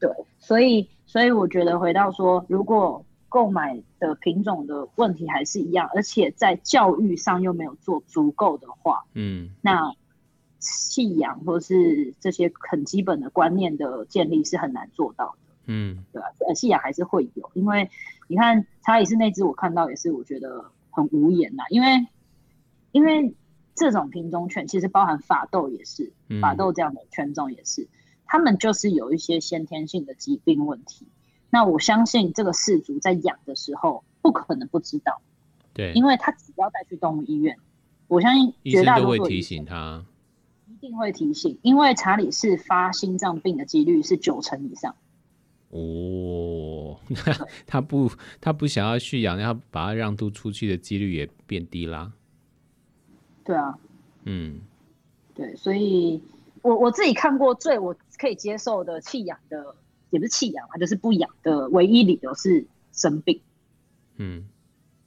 [0.00, 0.10] 对，
[0.40, 0.90] 所以。
[1.08, 9.90] 所以我觉得回到说，如果购买的品种的问题还是一样，而且在教育上又没有做足够的话，嗯，那
[10.58, 16.28] 弃养或是这些很基本的观念的建立是很难做到的，嗯，对吧？
[16.46, 17.88] 呃，弃养还是会有，因为
[18.28, 22.06] 你看查理士那只，我看到也是我觉得很无言呐，因为
[22.92, 23.34] 因为
[23.74, 27.88] 这种品种犬其实包含法斗也是，法斗这样的犬种也是。
[28.28, 31.06] 他们就是有一些先天性的疾病问题，
[31.48, 35.22] 那我相信这个氏族在养的时候不可能不知道，
[35.72, 37.56] 对，因为他只要带去动物医院，
[38.06, 40.04] 我相信绝大多数会提醒他，
[40.66, 44.94] 一定会提醒，因为查理是发心脏病的几率是九成以上。
[45.70, 47.00] 哦，
[47.66, 48.10] 他不，
[48.42, 52.12] 他不想要去养，要把它让渡出去的几率也变低啦。
[53.42, 53.78] 对啊，
[54.24, 54.60] 嗯，
[55.34, 56.22] 对，所以。
[56.62, 59.74] 我我自己看过最我可以接受的弃养的，
[60.10, 63.40] 也不是弃养啊，就是不养的唯一理由是生病。
[64.16, 64.46] 嗯，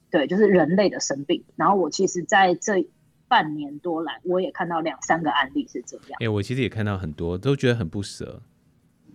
[0.09, 1.43] 对，就是人类的生病。
[1.55, 2.87] 然后我其实在这
[3.27, 6.17] 半年多来，我也看到两三个案例是这样。
[6.19, 8.41] 哎、欸，我其实也看到很多，都觉得很不舍。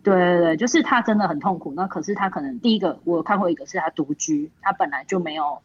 [0.03, 1.73] 对对对，就是他真的很痛苦。
[1.75, 5.61] 那可是他可能第一个，我有看过一个是他独居，他本来就没有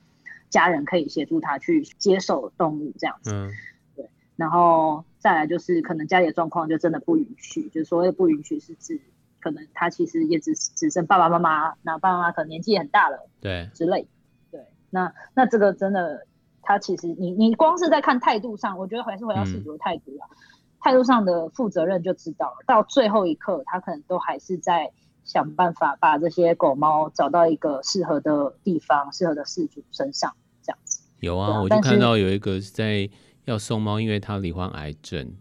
[0.50, 3.32] 家人可以协助他去接受动物这样子。
[3.32, 3.52] 嗯，
[3.96, 4.10] 对。
[4.36, 9.00] 然后再来就是可能家里的状况就真的不允许，就所谓不允许是指
[9.40, 14.06] 可能他其实也只只剩爸爸妈妈，那爸爸妈妈可能年纪也很大了，对之类。
[14.52, 14.60] 对，
[14.90, 16.28] 那那这个真的，
[16.62, 20.28] 他其实你你光是在看态度上，我觉得还是回到事主的态度啊。
[20.32, 20.38] 嗯
[20.84, 24.92] 态度上的负责任就知道了，到最后一刻，他可能都还是在
[25.24, 31.04] 想办法把这些狗猫找到一个适合的地方，适合的事主身上，这样子。
[31.20, 33.08] 有啊，啊我就看到有一个是在
[33.46, 35.32] 要送猫，因为他罹患癌症，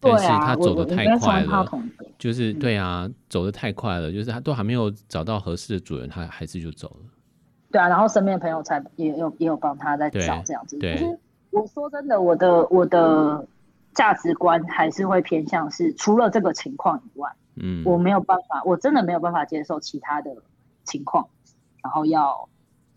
[0.00, 1.66] 但是他走的太快了，
[2.18, 7.06] 就是对啊，嗯、走的太快了，就是他都还没有找到合适的主人，他还是就走了。
[7.70, 10.78] 对啊，然后身边的朋友才也有也有帮他在找这样子。
[10.78, 11.18] 对，对
[11.50, 13.46] 我说真的，我的我的。
[13.94, 20.34] 价值观还是会偏向是，除了这个情况以外，嗯，我没有办法，我真的没有办法接受其他的
[20.82, 21.28] 情况，
[21.80, 22.48] 然后要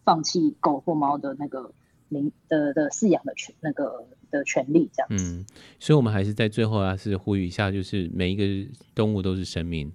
[0.03, 1.71] 放弃狗或猫的那个
[2.09, 5.37] 领的的饲养的权那个的权利这样子。
[5.37, 5.45] 嗯，
[5.79, 9.91] 所以我们还是在最后啊，是呼吁一下，就是每一个动物都是生命，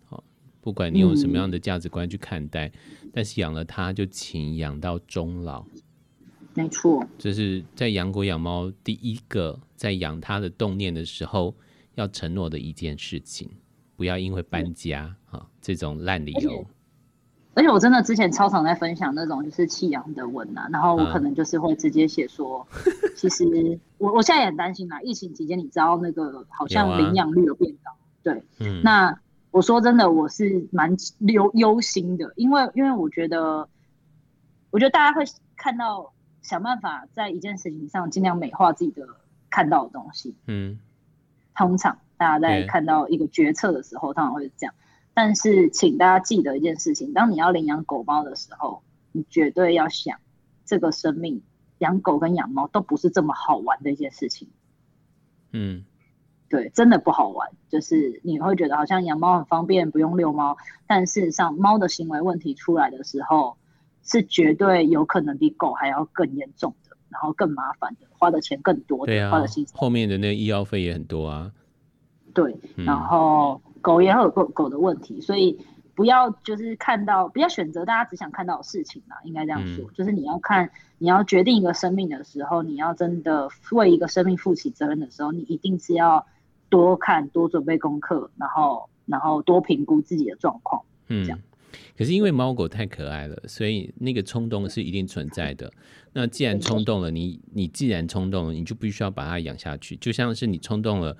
[0.60, 2.68] 不管你用什么样的价值观去看待，
[3.02, 5.64] 嗯，但是养了它就请养到终老。
[6.54, 11.54] 没错，这是在养狗养猫第一个在养它的动念的时候
[11.94, 13.48] 要承诺的一件事情，
[13.96, 16.66] 不要因为搬家啊、嗯、这种烂理由。
[17.54, 27.92] 而且我真的之前超常在分享那种就是弃养的文啊，然后我可能就是会直接写说，嗯、其实我我现在也很担心啦，疫情期间你知道那个好像领养率有变高，
[28.22, 29.18] 对，嗯，那
[29.50, 33.68] 我说真的我是蛮忧忧心的，因为因为我觉得，
[34.70, 35.24] 我觉得大家会
[35.56, 36.12] 看到。
[36.42, 39.06] 想办法在一件事情上尽量美化自己的
[39.48, 40.34] 看到的东西。
[40.48, 40.80] 嗯，
[41.54, 44.74] 通常大家在看到一个决策的时候，通常会是这样。
[45.14, 48.82] 但是，请大家记得一件事情：当你要领养狗猫的时候，
[49.12, 50.18] 你绝对要想，
[50.64, 51.42] 这个生命
[51.78, 54.48] 养狗跟养猫都不是这么好玩的一件事情。
[55.52, 55.84] 嗯，
[56.48, 57.50] 对，真的不好玩。
[57.68, 60.56] 就是你会觉得好像养猫很方便，不用遛猫，
[60.86, 63.56] 但事实上，猫的行为问题出来的时候。
[64.04, 71.52] 是绝对有可能比狗还要更严重的，然后更麻烦的，花的钱更多的，对啊，花的心后面的那个医药费也很多啊。
[72.34, 75.58] 对，然后狗也有狗狗的问题，所以
[75.94, 86.26] 不要就是看到，不要选择大家只想看到的事情啦，应该这样说，嗯，就是你要看，你要决定一个生命的时候，你要真的为一个生命负起责任的时候，你一定是要
[86.70, 91.38] 多看、多准备功课，然后然后多评估自己的状况，嗯，这样。
[91.96, 95.70] 可是因为猫狗太可爱了，所以那个冲动是一定存在的。
[96.12, 99.96] 那既然冲动了，你你既然冲动了，你就必须要把它养下去。
[99.96, 101.16] 就像是你冲动了，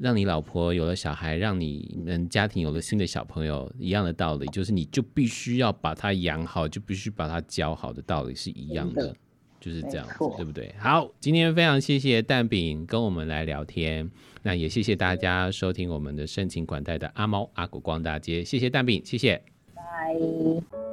[0.00, 9.14] 让你老婆有了小孩，让你们家庭有了新的小朋友一样的道理，就是你就必须要把他养好，就必须把他教好的道理是一样的，
[9.60, 10.74] 就是这样子，对不对？
[10.78, 14.10] 好，今天非常谢谢蛋饼跟我们来聊天，
[14.42, 19.42] 那也谢谢大家收听我们的深情款待的阿猫阿狗逛大街，谢谢蛋饼，谢谢。
[19.74, 20.89] 拜。